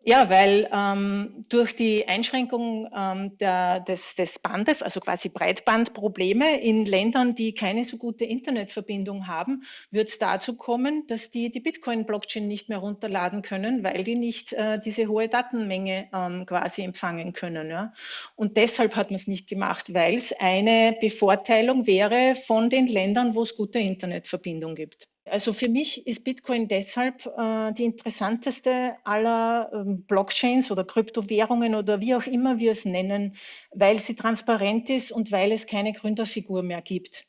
Ja, 0.06 0.30
weil 0.30 0.70
ähm, 0.72 1.46
durch 1.50 1.76
die 1.76 2.08
Einschränkung 2.08 2.90
ähm, 2.96 3.38
der, 3.38 3.82
des, 3.82 4.16
des 4.16 4.40
Bandes, 4.40 4.82
also 4.82 5.02
quasi 5.02 5.28
Breitbandprobleme 5.28 6.62
in 6.62 6.86
Ländern, 6.86 7.36
die 7.36 7.54
keine 7.54 7.84
so 7.84 7.98
gute 7.98 8.24
Internetverbindung 8.24 9.28
haben, 9.28 9.64
wird 9.92 10.08
es 10.08 10.18
dazu 10.18 10.56
kommen, 10.56 11.06
dass 11.08 11.32
die 11.32 11.52
die 11.52 11.60
Bitcoin-Blockchain 11.60 12.48
nicht 12.48 12.70
mehr 12.70 12.78
runterladen 12.78 13.42
können, 13.42 13.84
weil 13.84 14.06
die 14.06 14.16
nicht 14.16 14.54
äh, 14.54 14.80
diese 14.80 15.08
hohe 15.08 15.28
Datenmenge 15.28 16.08
ähm, 16.14 16.46
quasi 16.46 16.82
empfangen 16.84 17.34
können. 17.34 17.70
Ja? 17.70 17.94
Und 18.38 18.56
deshalb 18.56 18.96
hat 18.96 19.10
man 19.12 19.16
es 19.16 19.28
nicht 19.28 19.50
gemacht, 19.50 19.94
weil 19.94 20.16
es 20.16 20.32
eine 20.40 20.96
Bevorteilung 21.02 21.88
wäre 21.88 22.36
von 22.36 22.70
den 22.70 22.88
Ländern, 22.88 23.36
wo 23.36 23.42
es 23.42 23.58
gute 23.58 23.80
Internetverbindung 23.80 24.76
gibt. 24.76 25.09
Also 25.30 25.54
für 25.54 25.70
mich 25.70 26.06
ist 26.08 26.24
Bitcoin 26.24 26.68
deshalb 26.68 27.26
äh, 27.26 27.74
die 27.74 27.86
interessanteste 27.86 28.96
aller 29.04 29.72
ähm, 29.74 30.04
Blockchains 30.04 30.72
oder 30.72 30.84
Kryptowährungen 30.84 31.76
oder 31.76 32.02
wie 32.02 32.16
auch 32.16 32.26
immer 32.26 32.60
wir 32.60 32.72
es 32.72 32.86
nennen, 32.86 33.36
weil 33.72 33.98
sie 33.98 34.16
transparent 34.16 34.90
ist 34.90 35.12
und 35.12 35.32
weil 35.32 35.52
es 35.52 35.68
keine 35.68 35.94
Gründerfigur 35.94 36.64
mehr 36.64 36.82
gibt. 36.82 37.26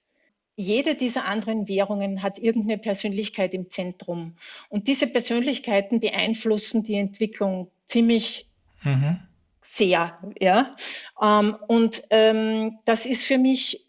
jede 0.56 0.94
dieser 0.94 1.24
anderen 1.24 1.68
Währungen 1.68 2.22
hat 2.22 2.38
irgendeine 2.38 2.78
Persönlichkeit 2.78 3.54
im 3.54 3.70
Zentrum. 3.70 4.36
Und 4.68 4.88
diese 4.88 5.06
Persönlichkeiten 5.06 6.00
beeinflussen 6.00 6.82
die 6.82 6.96
Entwicklung 6.96 7.70
ziemlich 7.86 8.48
mhm. 8.82 9.20
sehr. 9.62 10.18
Ja? 10.38 10.76
Ähm, 11.20 11.56
und 11.66 12.02
ähm, 12.10 12.78
das 12.84 13.06
ist 13.06 13.24
für 13.24 13.38
mich 13.38 13.86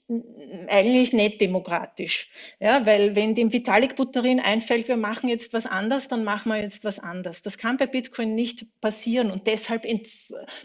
eigentlich 0.67 1.13
nicht 1.13 1.39
demokratisch. 1.39 2.29
Ja, 2.59 2.85
weil 2.85 3.15
wenn 3.15 3.35
dem 3.35 3.53
Vitalik 3.53 3.95
Buterin 3.95 4.39
einfällt, 4.39 4.87
wir 4.87 4.97
machen 4.97 5.29
jetzt 5.29 5.53
was 5.53 5.65
anders, 5.65 6.07
dann 6.07 6.23
machen 6.23 6.49
wir 6.49 6.61
jetzt 6.61 6.83
was 6.83 6.99
anders. 6.99 7.41
Das 7.41 7.57
kann 7.57 7.77
bei 7.77 7.85
Bitcoin 7.85 8.35
nicht 8.35 8.65
passieren 8.81 9.31
und 9.31 9.47
deshalb 9.47 9.85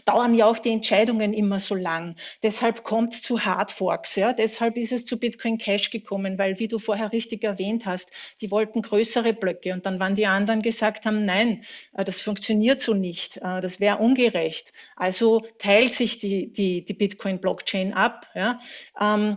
dauern 0.05 0.33
ja 0.33 0.45
auch 0.45 0.59
die 0.59 0.71
Entscheidungen 0.71 1.33
immer 1.33 1.59
so 1.59 1.75
lang. 1.75 2.15
Deshalb 2.43 2.83
kommt 2.83 3.13
es 3.13 3.21
zu 3.21 3.45
Hardforks. 3.45 4.15
Ja, 4.15 4.33
deshalb 4.33 4.77
ist 4.77 4.91
es 4.91 5.05
zu 5.05 5.19
Bitcoin 5.19 5.57
Cash 5.57 5.89
gekommen, 5.89 6.37
weil, 6.37 6.59
wie 6.59 6.67
du 6.67 6.79
vorher 6.79 7.11
richtig 7.11 7.43
erwähnt 7.43 7.85
hast, 7.85 8.11
die 8.41 8.51
wollten 8.51 8.81
größere 8.81 9.33
Blöcke 9.33 9.73
und 9.73 9.85
dann 9.85 9.99
waren 9.99 10.15
die 10.15 10.27
anderen 10.27 10.61
gesagt 10.61 11.05
haben, 11.05 11.25
nein, 11.25 11.63
äh, 11.93 12.03
das 12.03 12.21
funktioniert 12.21 12.81
so 12.81 12.93
nicht. 12.93 13.37
Äh, 13.37 13.61
das 13.61 13.79
wäre 13.79 13.97
ungerecht. 13.97 14.73
Also 14.95 15.43
teilt 15.57 15.93
sich 15.93 16.19
die, 16.19 16.51
die, 16.51 16.83
die 16.83 16.93
Bitcoin 16.93 17.39
Blockchain 17.39 17.93
ab. 17.93 18.27
Ja. 18.35 18.59
Ähm, 18.99 19.36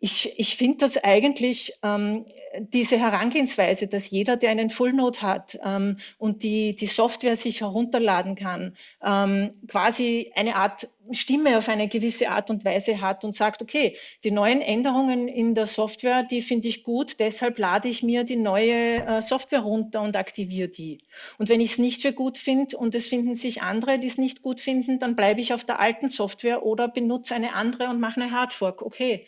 ich, 0.00 0.38
ich 0.38 0.56
finde 0.56 0.78
das 0.78 0.96
eigentlich, 0.96 1.74
ähm, 1.82 2.24
diese 2.72 2.98
Herangehensweise, 2.98 3.86
dass 3.86 4.10
jeder, 4.10 4.36
der 4.36 4.50
einen 4.50 4.70
Fullnode 4.70 5.22
hat 5.22 5.58
ähm, 5.62 5.98
und 6.18 6.42
die, 6.42 6.74
die 6.74 6.86
Software 6.86 7.36
sich 7.36 7.60
herunterladen 7.60 8.34
kann, 8.34 8.76
ähm, 9.04 9.52
quasi 9.68 10.32
eine 10.34 10.56
Art 10.56 10.88
Stimme 11.12 11.58
auf 11.58 11.68
eine 11.68 11.88
gewisse 11.88 12.30
Art 12.30 12.50
und 12.50 12.64
Weise 12.64 13.00
hat 13.00 13.24
und 13.24 13.34
sagt, 13.34 13.62
okay, 13.62 13.96
die 14.24 14.30
neuen 14.30 14.60
Änderungen 14.60 15.28
in 15.28 15.54
der 15.54 15.66
Software, 15.66 16.22
die 16.22 16.40
finde 16.40 16.68
ich 16.68 16.82
gut, 16.82 17.20
deshalb 17.20 17.58
lade 17.58 17.88
ich 17.88 18.02
mir 18.02 18.24
die 18.24 18.36
neue 18.36 19.04
äh, 19.04 19.22
Software 19.22 19.60
runter 19.60 20.02
und 20.02 20.16
aktiviere 20.16 20.68
die. 20.68 20.98
Und 21.38 21.48
wenn 21.48 21.60
ich 21.60 21.72
es 21.72 21.78
nicht 21.78 22.02
für 22.02 22.12
gut 22.12 22.38
finde 22.38 22.76
und 22.76 22.94
es 22.94 23.08
finden 23.08 23.34
sich 23.34 23.62
andere, 23.62 23.98
die 23.98 24.06
es 24.06 24.18
nicht 24.18 24.42
gut 24.42 24.60
finden, 24.60 24.98
dann 24.98 25.16
bleibe 25.16 25.40
ich 25.40 25.52
auf 25.52 25.64
der 25.64 25.80
alten 25.80 26.10
Software 26.10 26.64
oder 26.64 26.88
benutze 26.88 27.34
eine 27.34 27.54
andere 27.54 27.88
und 27.88 28.00
mache 28.00 28.20
eine 28.20 28.30
Hardfork. 28.30 28.82
Okay, 28.82 29.26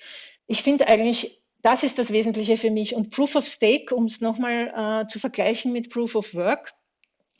ich 0.53 0.63
finde 0.63 0.87
eigentlich, 0.87 1.41
das 1.63 1.83
ist 1.83 1.99
das 1.99 2.13
Wesentliche 2.13 2.59
für 2.59 2.71
mich. 2.71 2.95
Und 2.95 3.11
Proof 3.11 3.37
of 3.37 3.47
Stake, 3.47 3.95
um 3.95 4.05
es 4.05 4.21
nochmal 4.21 5.05
äh, 5.05 5.09
zu 5.09 5.19
vergleichen 5.19 5.73
mit 5.73 5.89
Proof 5.89 6.15
of 6.15 6.35
Work, 6.35 6.75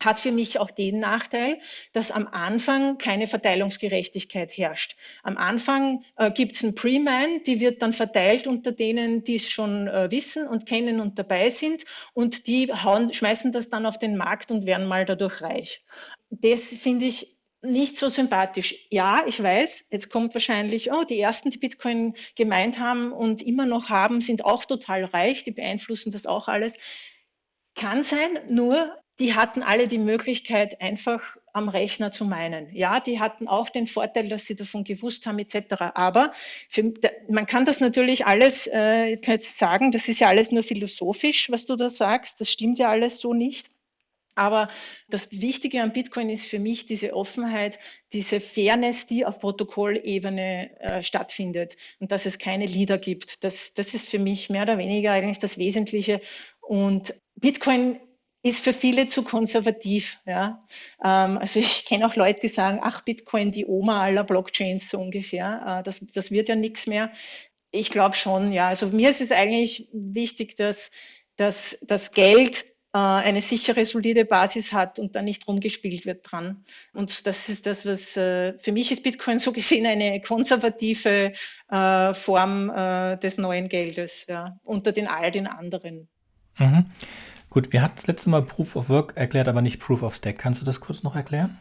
hat 0.01 0.19
für 0.19 0.33
mich 0.33 0.59
auch 0.59 0.71
den 0.71 0.99
Nachteil, 0.99 1.61
dass 1.93 2.11
am 2.11 2.27
Anfang 2.27 2.97
keine 2.97 3.27
Verteilungsgerechtigkeit 3.27 4.57
herrscht. 4.57 4.97
Am 5.23 5.37
Anfang 5.37 6.05
äh, 6.17 6.31
gibt 6.31 6.57
es 6.57 6.63
ein 6.63 6.75
Pre-Mine, 6.75 7.43
die 7.47 7.61
wird 7.61 7.83
dann 7.83 7.93
verteilt 7.93 8.47
unter 8.47 8.73
denen, 8.73 9.23
die 9.25 9.37
es 9.37 9.49
schon 9.49 9.89
äh, 9.89 10.11
wissen 10.11 10.49
und 10.49 10.67
kennen 10.67 10.99
und 10.99 11.19
dabei 11.19 11.51
sind 11.51 11.85
und 12.15 12.47
die 12.47 12.73
hauen, 12.73 13.13
schmeißen 13.13 13.53
das 13.53 13.69
dann 13.69 13.85
auf 13.85 13.99
den 13.99 14.17
Markt 14.17 14.51
und 14.51 14.65
werden 14.65 14.87
mal 14.87 15.05
dadurch 15.05 15.43
reich. 15.43 15.85
Das 16.31 16.75
finde 16.75 17.07
ich 17.07 17.37
nicht 17.63 17.97
so 17.97 18.09
sympathisch. 18.09 18.87
Ja, 18.91 19.25
ich 19.27 19.43
weiß, 19.43 19.87
jetzt 19.91 20.11
kommt 20.11 20.35
wahrscheinlich, 20.35 20.93
oh, 20.93 21.05
die 21.05 21.21
ersten, 21.21 21.51
die 21.51 21.59
Bitcoin 21.59 22.15
gemeint 22.37 22.79
haben 22.79 23.13
und 23.13 23.43
immer 23.43 23.67
noch 23.67 23.89
haben, 23.89 24.21
sind 24.21 24.45
auch 24.45 24.65
total 24.65 25.05
reich, 25.05 25.45
die 25.45 25.53
beeinflussen 25.53 26.13
das 26.13 26.27
auch 26.27 26.49
alles. 26.49 26.79
Kann 27.75 28.05
sein, 28.05 28.29
nur 28.49 28.97
die 29.19 29.35
hatten 29.35 29.63
alle 29.63 29.89
die 29.89 29.99
Möglichkeit, 29.99 30.81
einfach 30.81 31.37
am 31.53 31.69
Rechner 31.69 32.13
zu 32.13 32.25
meinen. 32.25 32.75
Ja, 32.75 32.99
die 32.99 33.21
hatten 33.21 33.47
auch 33.47 33.69
den 33.69 33.87
Vorteil, 33.87 34.29
dass 34.29 34.47
sie 34.47 34.57
davon 34.57 34.85
gewusst 34.85 35.27
haben, 35.27 35.39
etc. 35.39 35.75
Aber 35.95 36.33
für, 36.35 36.93
man 37.29 37.47
kann 37.47 37.65
das 37.65 37.81
natürlich 37.81 38.27
alles, 38.27 38.67
äh, 38.67 39.13
ich 39.13 39.23
kann 39.23 39.35
jetzt 39.35 39.59
sagen, 39.59 39.93
das 39.93 40.09
ist 40.09 40.21
ja 40.21 40.29
alles 40.29 40.51
nur 40.51 40.63
philosophisch, 40.63 41.51
was 41.51 41.67
du 41.67 41.77
da 41.77 41.91
sagst. 41.91 42.41
Das 42.41 42.51
stimmt 42.51 42.79
ja 42.79 42.89
alles 42.89 43.21
so 43.21 43.35
nicht. 43.35 43.71
Aber 44.35 44.69
das 45.09 45.31
Wichtige 45.33 45.83
an 45.83 45.93
Bitcoin 45.93 46.31
ist 46.31 46.47
für 46.47 46.59
mich 46.59 46.87
diese 46.87 47.15
Offenheit, 47.15 47.79
diese 48.13 48.41
Fairness, 48.41 49.07
die 49.07 49.27
auf 49.27 49.41
Protokollebene 49.41 50.81
äh, 50.81 51.03
stattfindet 51.03 51.77
und 52.01 52.13
dass 52.13 52.25
es 52.25 52.39
keine 52.39 52.67
Leader 52.67 52.99
gibt. 52.99 53.45
Das, 53.45 53.75
das 53.75 53.95
ist 53.95 54.09
für 54.09 54.19
mich 54.19 54.49
mehr 54.49 54.63
oder 54.63 54.79
weniger 54.79 55.13
eigentlich 55.13 55.39
das 55.39 55.59
Wesentliche. 55.59 56.21
Und 56.61 57.15
Bitcoin 57.35 58.01
ist 58.43 58.65
für 58.65 58.73
viele 58.73 59.07
zu 59.07 59.23
konservativ. 59.23 60.19
Ja. 60.27 60.67
Ähm, 61.03 61.39
also 61.39 61.61
ich 61.61 61.85
kenne 61.85 62.07
auch 62.07 62.17
Leute, 62.17 62.41
die 62.41 62.49
sagen, 62.49 62.81
ach, 62.83 63.03
Bitcoin, 63.03 63.53
die 63.53 63.67
Oma 63.67 64.03
aller 64.03 64.25
Blockchains 64.25 64.91
so 64.91 64.99
ungefähr. 64.99 65.81
Äh, 65.81 65.83
das, 65.83 66.07
das 66.13 66.31
wird 66.31 66.49
ja 66.49 66.57
nichts 66.57 66.87
mehr. 66.87 67.13
Ich 67.71 67.91
glaube 67.91 68.17
schon, 68.17 68.53
ja. 68.53 68.69
Also 68.69 68.89
mir 68.89 69.11
ist 69.11 69.21
es 69.21 69.33
eigentlich 69.33 69.89
wichtig, 69.93 70.57
dass, 70.57 70.91
dass 71.37 71.79
das 71.87 72.13
Geld 72.13 72.72
eine 72.99 73.41
sichere, 73.41 73.85
solide 73.85 74.25
Basis 74.25 74.73
hat 74.73 74.99
und 74.99 75.17
da 75.17 75.23
nicht 75.23 75.49
rumgespielt 75.49 76.05
wird 76.05 76.31
dran. 76.31 76.65
Und 76.93 77.27
das 77.27 77.49
ist 77.49 77.67
das, 77.67 77.87
was 77.87 78.17
äh, 78.17 78.59
für 78.59 78.73
mich 78.73 78.93
ist 78.93 79.03
Bitcoin 79.03 79.39
so 79.39 79.53
gesehen 79.53 79.87
eine 79.87 80.21
konservative 80.21 81.33
äh, 81.71 82.15
Form 82.15 82.69
des 82.69 83.39
neuen 83.39 83.69
Geldes, 83.69 84.27
ja, 84.29 84.59
unter 84.65 84.93
den 84.93 85.09
all 85.09 85.31
den 85.31 85.47
anderen. 85.47 86.09
Mhm. 86.59 86.87
Gut, 87.51 87.73
wir 87.73 87.83
hatten 87.83 87.97
das 87.97 88.07
letzte 88.07 88.31
Mal 88.31 88.43
Proof 88.43 88.77
of 88.77 88.89
Work 88.89 89.17
erklärt, 89.17 89.49
aber 89.49 89.63
nicht 89.63 89.79
Proof 89.79 90.03
of 90.03 90.15
Stack. 90.15 90.39
Kannst 90.39 90.61
du 90.61 90.65
das 90.65 90.81
kurz 90.81 91.03
noch 91.03 91.17
erklären? 91.17 91.59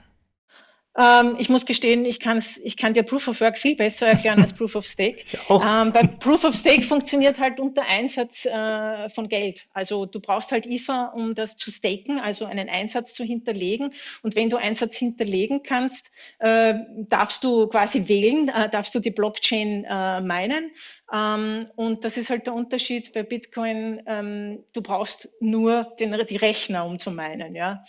Ähm, 0.97 1.37
ich 1.39 1.47
muss 1.47 1.65
gestehen, 1.65 2.05
ich, 2.05 2.19
kann's, 2.19 2.57
ich 2.57 2.75
kann 2.75 2.93
dir 2.93 3.03
Proof 3.03 3.29
of 3.29 3.39
Work 3.39 3.57
viel 3.57 3.75
besser 3.75 4.07
erklären 4.07 4.41
als 4.41 4.53
Proof 4.53 4.75
of 4.75 4.85
Stake. 4.85 5.17
Ähm, 5.61 5.91
bei 5.91 6.03
Proof 6.03 6.43
of 6.43 6.55
Stake 6.55 6.81
funktioniert 6.81 7.39
halt 7.39 7.59
unter 7.59 7.83
Einsatz 7.85 8.45
äh, 8.45 9.09
von 9.09 9.27
Geld. 9.27 9.65
Also 9.73 10.05
du 10.05 10.19
brauchst 10.19 10.51
halt 10.51 10.65
IFA, 10.65 11.07
um 11.07 11.35
das 11.35 11.55
zu 11.55 11.71
staken, 11.71 12.19
also 12.19 12.45
einen 12.45 12.67
Einsatz 12.67 13.13
zu 13.13 13.23
hinterlegen. 13.23 13.93
Und 14.23 14.35
wenn 14.35 14.49
du 14.49 14.57
Einsatz 14.57 14.97
hinterlegen 14.97 15.61
kannst, 15.61 16.11
äh, 16.39 16.73
darfst 17.09 17.43
du 17.43 17.67
quasi 17.67 18.07
wählen, 18.07 18.49
äh, 18.49 18.69
darfst 18.69 18.95
du 18.95 18.99
die 18.99 19.11
Blockchain 19.11 19.85
äh, 19.85 20.21
meinen. 20.21 20.71
Ähm, 21.13 21.67
und 21.75 22.05
das 22.05 22.17
ist 22.17 22.29
halt 22.29 22.47
der 22.47 22.53
Unterschied 22.53 23.13
bei 23.13 23.23
Bitcoin. 23.23 24.01
Ähm, 24.07 24.63
du 24.73 24.81
brauchst 24.81 25.29
nur 25.39 25.93
den, 25.99 26.15
die 26.27 26.37
Rechner, 26.37 26.85
um 26.85 26.97
zu 26.97 27.11
meinen. 27.11 27.55
Ja? 27.55 27.83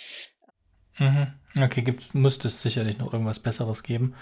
Mhm. 1.02 1.62
Okay, 1.62 1.82
gibt, 1.82 2.14
müsste 2.14 2.48
es 2.48 2.62
sicherlich 2.62 2.98
noch 2.98 3.12
irgendwas 3.12 3.40
Besseres 3.40 3.82
geben. 3.82 4.14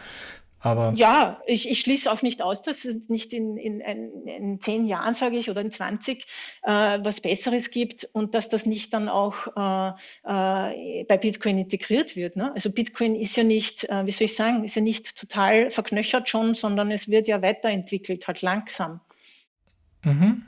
Aber 0.62 0.92
ja, 0.94 1.40
ich, 1.46 1.70
ich 1.70 1.80
schließe 1.80 2.12
auch 2.12 2.20
nicht 2.20 2.42
aus, 2.42 2.60
dass 2.60 2.84
es 2.84 3.08
nicht 3.08 3.32
in, 3.32 3.56
in, 3.56 3.80
in, 3.80 4.26
in 4.26 4.60
zehn 4.60 4.84
Jahren, 4.84 5.14
sage 5.14 5.38
ich, 5.38 5.48
oder 5.48 5.62
in 5.62 5.72
20 5.72 6.26
äh, 6.64 6.98
was 7.02 7.22
Besseres 7.22 7.70
gibt 7.70 8.06
und 8.12 8.34
dass 8.34 8.50
das 8.50 8.66
nicht 8.66 8.92
dann 8.92 9.08
auch 9.08 9.46
äh, 9.56 9.88
äh, 10.24 11.04
bei 11.04 11.16
Bitcoin 11.16 11.56
integriert 11.56 12.14
wird. 12.14 12.36
Ne? 12.36 12.52
Also 12.52 12.72
Bitcoin 12.72 13.14
ist 13.14 13.36
ja 13.36 13.42
nicht, 13.42 13.88
äh, 13.88 14.04
wie 14.04 14.12
soll 14.12 14.26
ich 14.26 14.36
sagen, 14.36 14.64
ist 14.64 14.76
ja 14.76 14.82
nicht 14.82 15.18
total 15.18 15.70
verknöchert 15.70 16.28
schon, 16.28 16.52
sondern 16.54 16.90
es 16.90 17.08
wird 17.08 17.26
ja 17.26 17.40
weiterentwickelt, 17.40 18.26
halt 18.28 18.42
langsam. 18.42 19.00
Mhm. 20.04 20.42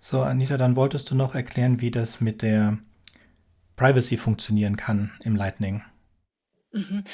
So, 0.00 0.20
Anita, 0.20 0.58
dann 0.58 0.76
wolltest 0.76 1.10
du 1.10 1.14
noch 1.14 1.34
erklären, 1.34 1.80
wie 1.80 1.90
das 1.90 2.20
mit 2.20 2.42
der 2.42 2.76
Privacy 3.76 4.16
funktionieren 4.16 4.76
kann 4.76 5.12
im 5.22 5.36
Lightning. 5.36 5.82
Mhm. 6.72 7.04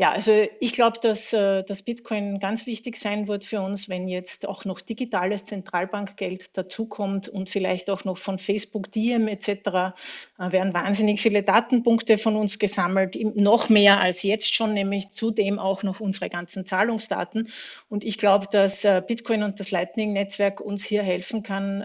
Ja, 0.00 0.12
also 0.12 0.46
ich 0.60 0.74
glaube, 0.74 1.00
dass 1.02 1.32
äh, 1.32 1.64
das 1.64 1.82
Bitcoin 1.82 2.38
ganz 2.38 2.68
wichtig 2.68 2.96
sein 2.96 3.26
wird 3.26 3.44
für 3.44 3.60
uns, 3.60 3.88
wenn 3.88 4.06
jetzt 4.06 4.46
auch 4.46 4.64
noch 4.64 4.80
digitales 4.80 5.44
Zentralbankgeld 5.46 6.56
dazukommt 6.56 7.28
und 7.28 7.50
vielleicht 7.50 7.90
auch 7.90 8.04
noch 8.04 8.16
von 8.16 8.38
Facebook, 8.38 8.92
Diem 8.92 9.26
etc. 9.26 9.48
Äh, 9.48 9.92
werden 10.38 10.72
wahnsinnig 10.72 11.20
viele 11.20 11.42
Datenpunkte 11.42 12.16
von 12.16 12.36
uns 12.36 12.60
gesammelt, 12.60 13.18
noch 13.34 13.70
mehr 13.70 14.00
als 14.00 14.22
jetzt 14.22 14.54
schon, 14.54 14.72
nämlich 14.72 15.10
zudem 15.10 15.58
auch 15.58 15.82
noch 15.82 15.98
unsere 15.98 16.30
ganzen 16.30 16.64
Zahlungsdaten. 16.64 17.48
Und 17.88 18.04
ich 18.04 18.18
glaube, 18.18 18.46
dass 18.52 18.84
äh, 18.84 19.02
Bitcoin 19.04 19.42
und 19.42 19.58
das 19.58 19.72
Lightning-Netzwerk 19.72 20.60
uns 20.60 20.84
hier 20.84 21.02
helfen 21.02 21.42
kann, 21.42 21.84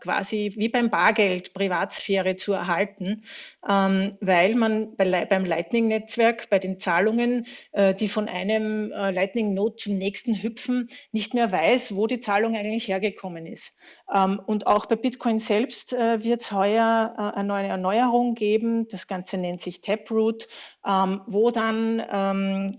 quasi 0.00 0.52
wie 0.56 0.68
beim 0.68 0.88
Bargeld 0.88 1.52
Privatsphäre 1.52 2.36
zu 2.36 2.52
erhalten, 2.52 3.24
ähm, 3.68 4.16
weil 4.20 4.54
man 4.54 4.96
bei, 4.96 5.26
beim 5.26 5.44
Lightning-Netzwerk 5.44 6.48
bei 6.48 6.58
den 6.58 6.80
Zahlungen 6.80 7.41
äh, 7.72 7.94
die 7.94 8.08
von 8.08 8.28
einem 8.28 8.92
äh, 8.92 9.10
Lightning 9.10 9.54
Node 9.54 9.76
zum 9.76 9.98
nächsten 9.98 10.42
hüpfen, 10.42 10.88
nicht 11.12 11.34
mehr 11.34 11.50
weiß, 11.52 11.96
wo 11.96 12.06
die 12.06 12.20
Zahlung 12.20 12.56
eigentlich 12.56 12.88
hergekommen 12.88 13.46
ist. 13.46 13.76
Ähm, 14.12 14.40
und 14.44 14.66
auch 14.66 14.86
bei 14.86 14.96
Bitcoin 14.96 15.38
selbst 15.38 15.92
äh, 15.92 16.22
wird 16.22 16.42
es 16.42 16.52
heuer 16.52 17.32
eine 17.34 17.48
neue 17.48 17.66
Erneuerung 17.66 18.34
geben. 18.34 18.88
Das 18.88 19.06
Ganze 19.06 19.38
nennt 19.38 19.60
sich 19.60 19.80
Taproot, 19.80 20.48
ähm, 20.86 21.22
wo 21.26 21.50
dann 21.50 22.02
ähm, 22.10 22.76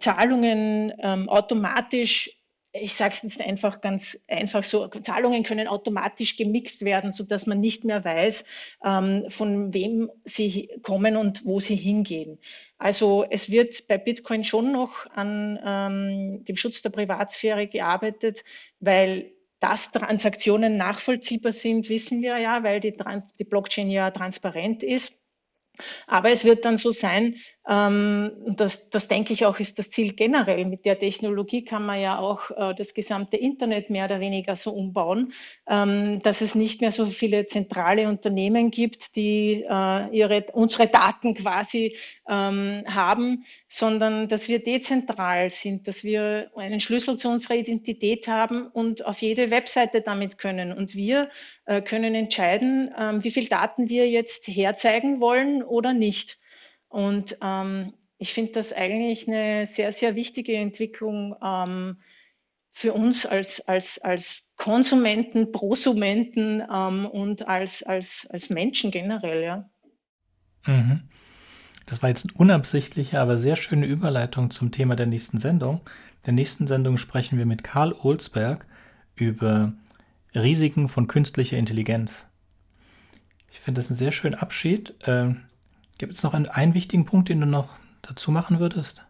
Zahlungen 0.00 0.98
automatisch 1.28 2.39
ich 2.72 2.94
sage 2.94 3.14
es 3.14 3.22
jetzt 3.22 3.40
einfach 3.40 3.80
ganz 3.80 4.22
einfach 4.28 4.62
so, 4.62 4.86
Zahlungen 4.88 5.42
können 5.42 5.66
automatisch 5.66 6.36
gemixt 6.36 6.84
werden, 6.84 7.12
sodass 7.12 7.46
man 7.46 7.60
nicht 7.60 7.84
mehr 7.84 8.04
weiß, 8.04 8.44
ähm, 8.84 9.24
von 9.28 9.74
wem 9.74 10.10
sie 10.24 10.70
kommen 10.82 11.16
und 11.16 11.44
wo 11.44 11.58
sie 11.58 11.76
hingehen. 11.76 12.38
Also 12.78 13.24
es 13.28 13.50
wird 13.50 13.88
bei 13.88 13.98
Bitcoin 13.98 14.44
schon 14.44 14.72
noch 14.72 15.06
an 15.10 15.58
ähm, 15.64 16.44
dem 16.44 16.56
Schutz 16.56 16.82
der 16.82 16.90
Privatsphäre 16.90 17.66
gearbeitet, 17.66 18.44
weil 18.78 19.32
dass 19.58 19.92
Transaktionen 19.92 20.78
nachvollziehbar 20.78 21.52
sind, 21.52 21.90
wissen 21.90 22.22
wir 22.22 22.38
ja, 22.38 22.62
weil 22.62 22.80
die, 22.80 22.96
die 23.38 23.44
Blockchain 23.44 23.90
ja 23.90 24.10
transparent 24.10 24.82
ist. 24.82 25.20
Aber 26.06 26.30
es 26.30 26.44
wird 26.44 26.64
dann 26.64 26.78
so 26.78 26.90
sein, 26.90 27.36
das, 27.66 28.88
das 28.88 29.06
denke 29.08 29.34
ich 29.34 29.44
auch 29.44 29.60
ist 29.60 29.78
das 29.78 29.90
Ziel 29.90 30.14
generell. 30.14 30.64
Mit 30.64 30.86
der 30.86 30.98
Technologie 30.98 31.62
kann 31.62 31.84
man 31.84 32.00
ja 32.00 32.18
auch 32.18 32.50
äh, 32.50 32.74
das 32.74 32.94
gesamte 32.94 33.36
Internet 33.36 33.90
mehr 33.90 34.06
oder 34.06 34.18
weniger 34.18 34.56
so 34.56 34.72
umbauen, 34.72 35.32
ähm, 35.68 36.20
dass 36.22 36.40
es 36.40 36.54
nicht 36.54 36.80
mehr 36.80 36.90
so 36.90 37.04
viele 37.04 37.46
zentrale 37.46 38.08
Unternehmen 38.08 38.70
gibt, 38.70 39.14
die 39.14 39.66
äh, 39.68 40.08
ihre, 40.10 40.46
unsere 40.52 40.86
Daten 40.88 41.34
quasi 41.34 41.96
ähm, 42.28 42.82
haben, 42.86 43.44
sondern 43.68 44.28
dass 44.28 44.48
wir 44.48 44.64
dezentral 44.64 45.50
sind, 45.50 45.86
dass 45.86 46.02
wir 46.02 46.50
einen 46.56 46.80
Schlüssel 46.80 47.18
zu 47.18 47.28
unserer 47.28 47.56
Identität 47.56 48.26
haben 48.26 48.68
und 48.68 49.04
auf 49.04 49.20
jede 49.20 49.50
Webseite 49.50 50.00
damit 50.00 50.38
können. 50.38 50.72
Und 50.72 50.94
wir 50.94 51.28
äh, 51.66 51.82
können 51.82 52.14
entscheiden, 52.14 52.90
ähm, 52.98 53.22
wie 53.22 53.30
viel 53.30 53.48
Daten 53.48 53.90
wir 53.90 54.08
jetzt 54.08 54.48
herzeigen 54.48 55.20
wollen 55.20 55.62
oder 55.62 55.92
nicht. 55.92 56.39
Und 56.90 57.38
ähm, 57.40 57.94
ich 58.18 58.34
finde 58.34 58.52
das 58.52 58.74
eigentlich 58.74 59.26
eine 59.26 59.66
sehr, 59.66 59.92
sehr 59.92 60.14
wichtige 60.16 60.54
Entwicklung 60.56 61.34
ähm, 61.42 62.02
für 62.72 62.92
uns 62.92 63.24
als, 63.24 63.66
als, 63.66 63.98
als 63.98 64.48
Konsumenten, 64.56 65.52
Prosumenten 65.52 66.62
ähm, 66.72 67.06
und 67.06 67.48
als, 67.48 67.82
als, 67.82 68.26
als 68.28 68.50
Menschen 68.50 68.90
generell. 68.90 69.42
Ja. 69.42 69.70
Mhm. 70.66 71.08
Das 71.86 72.02
war 72.02 72.10
jetzt 72.10 72.26
eine 72.26 72.34
unabsichtliche, 72.34 73.20
aber 73.20 73.38
sehr 73.38 73.56
schöne 73.56 73.86
Überleitung 73.86 74.50
zum 74.50 74.70
Thema 74.70 74.96
der 74.96 75.06
nächsten 75.06 75.38
Sendung. 75.38 75.80
In 76.18 76.26
der 76.26 76.34
nächsten 76.34 76.66
Sendung 76.66 76.96
sprechen 76.98 77.38
wir 77.38 77.46
mit 77.46 77.64
Karl 77.64 77.92
Olsberg 77.92 78.66
über 79.14 79.72
Risiken 80.34 80.88
von 80.88 81.06
künstlicher 81.06 81.56
Intelligenz. 81.56 82.26
Ich 83.50 83.60
finde 83.60 83.78
das 83.78 83.90
einen 83.90 83.96
sehr 83.96 84.12
schönen 84.12 84.34
Abschied. 84.34 84.94
Ähm, 85.06 85.42
Gibt 86.00 86.14
es 86.14 86.22
noch 86.22 86.32
einen, 86.32 86.46
einen 86.46 86.72
wichtigen 86.72 87.04
Punkt, 87.04 87.28
den 87.28 87.40
du 87.40 87.46
noch 87.46 87.74
dazu 88.00 88.30
machen 88.30 88.58
würdest? 88.58 89.02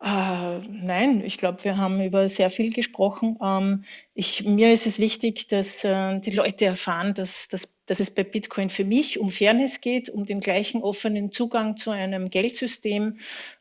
Äh, 0.00 0.60
nein, 0.60 1.20
ich 1.24 1.38
glaube, 1.38 1.64
wir 1.64 1.76
haben 1.76 2.00
über 2.00 2.28
sehr 2.28 2.50
viel 2.50 2.72
gesprochen. 2.72 3.36
Ähm, 3.42 3.82
ich, 4.14 4.44
mir 4.44 4.72
ist 4.72 4.86
es 4.86 5.00
wichtig, 5.00 5.48
dass 5.48 5.82
äh, 5.82 6.20
die 6.20 6.30
Leute 6.30 6.66
erfahren, 6.66 7.14
dass, 7.14 7.48
dass, 7.48 7.74
dass 7.86 7.98
es 7.98 8.14
bei 8.14 8.22
Bitcoin 8.22 8.70
für 8.70 8.84
mich 8.84 9.18
um 9.18 9.32
Fairness 9.32 9.80
geht, 9.80 10.08
um 10.08 10.24
den 10.24 10.38
gleichen 10.38 10.84
offenen 10.84 11.32
Zugang 11.32 11.76
zu 11.76 11.90
einem 11.90 12.30
Geldsystem 12.30 13.18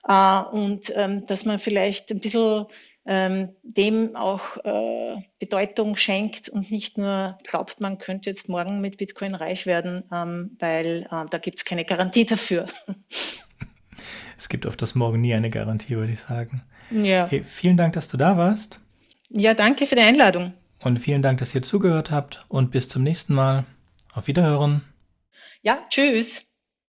äh, 0.08 0.42
und 0.44 0.94
ähm, 0.96 1.26
dass 1.26 1.46
man 1.46 1.58
vielleicht 1.58 2.12
ein 2.12 2.20
bisschen 2.20 2.68
ähm, 3.06 3.50
dem 3.64 4.16
auch 4.16 4.58
äh, 4.64 5.22
Bedeutung 5.40 5.96
schenkt 5.96 6.50
und 6.50 6.72
nicht 6.72 6.98
nur 6.98 7.38
glaubt, 7.44 7.82
man 7.82 7.98
könnte 7.98 8.30
jetzt 8.30 8.50
morgen 8.50 8.82
mit 8.82 8.98
Bitcoin 8.98 9.36
reich 9.36 9.66
werden, 9.66 10.04
ähm, 10.12 10.56
weil 10.60 11.08
äh, 11.12 11.26
da 11.30 11.38
gibt 11.38 11.60
es 11.60 11.66
keine 11.66 11.86
Garantie 11.86 12.26
dafür. 12.26 12.68
Es 14.36 14.50
gibt 14.50 14.66
auf 14.66 14.76
das 14.76 14.96
Morgen 14.96 15.22
nie 15.22 15.34
eine 15.34 15.50
Garantie, 15.50 15.96
würde 15.96 16.12
ich 16.12 16.20
sagen. 16.20 16.64
Ja. 16.92 17.26
Okay, 17.26 17.44
vielen 17.44 17.78
Dank, 17.78 17.94
dass 17.94 18.08
du 18.08 18.18
da 18.18 18.36
warst. 18.36 18.80
Ja, 19.30 19.54
danke 19.54 19.86
für 19.86 19.96
die 19.96 20.02
Einladung. 20.02 20.54
Und 20.82 21.00
vielen 21.00 21.22
Dank, 21.22 21.40
dass 21.40 21.56
ihr 21.56 21.62
zugehört 21.62 22.12
habt 22.12 22.44
und 22.50 22.72
bis 22.72 22.90
zum 22.90 23.04
nächsten 23.04 23.34
Mal. 23.34 23.66
Auf 24.14 24.28
Wiederhören. 24.28 24.82
Ja, 25.62 25.86
tschüss. 25.90 26.53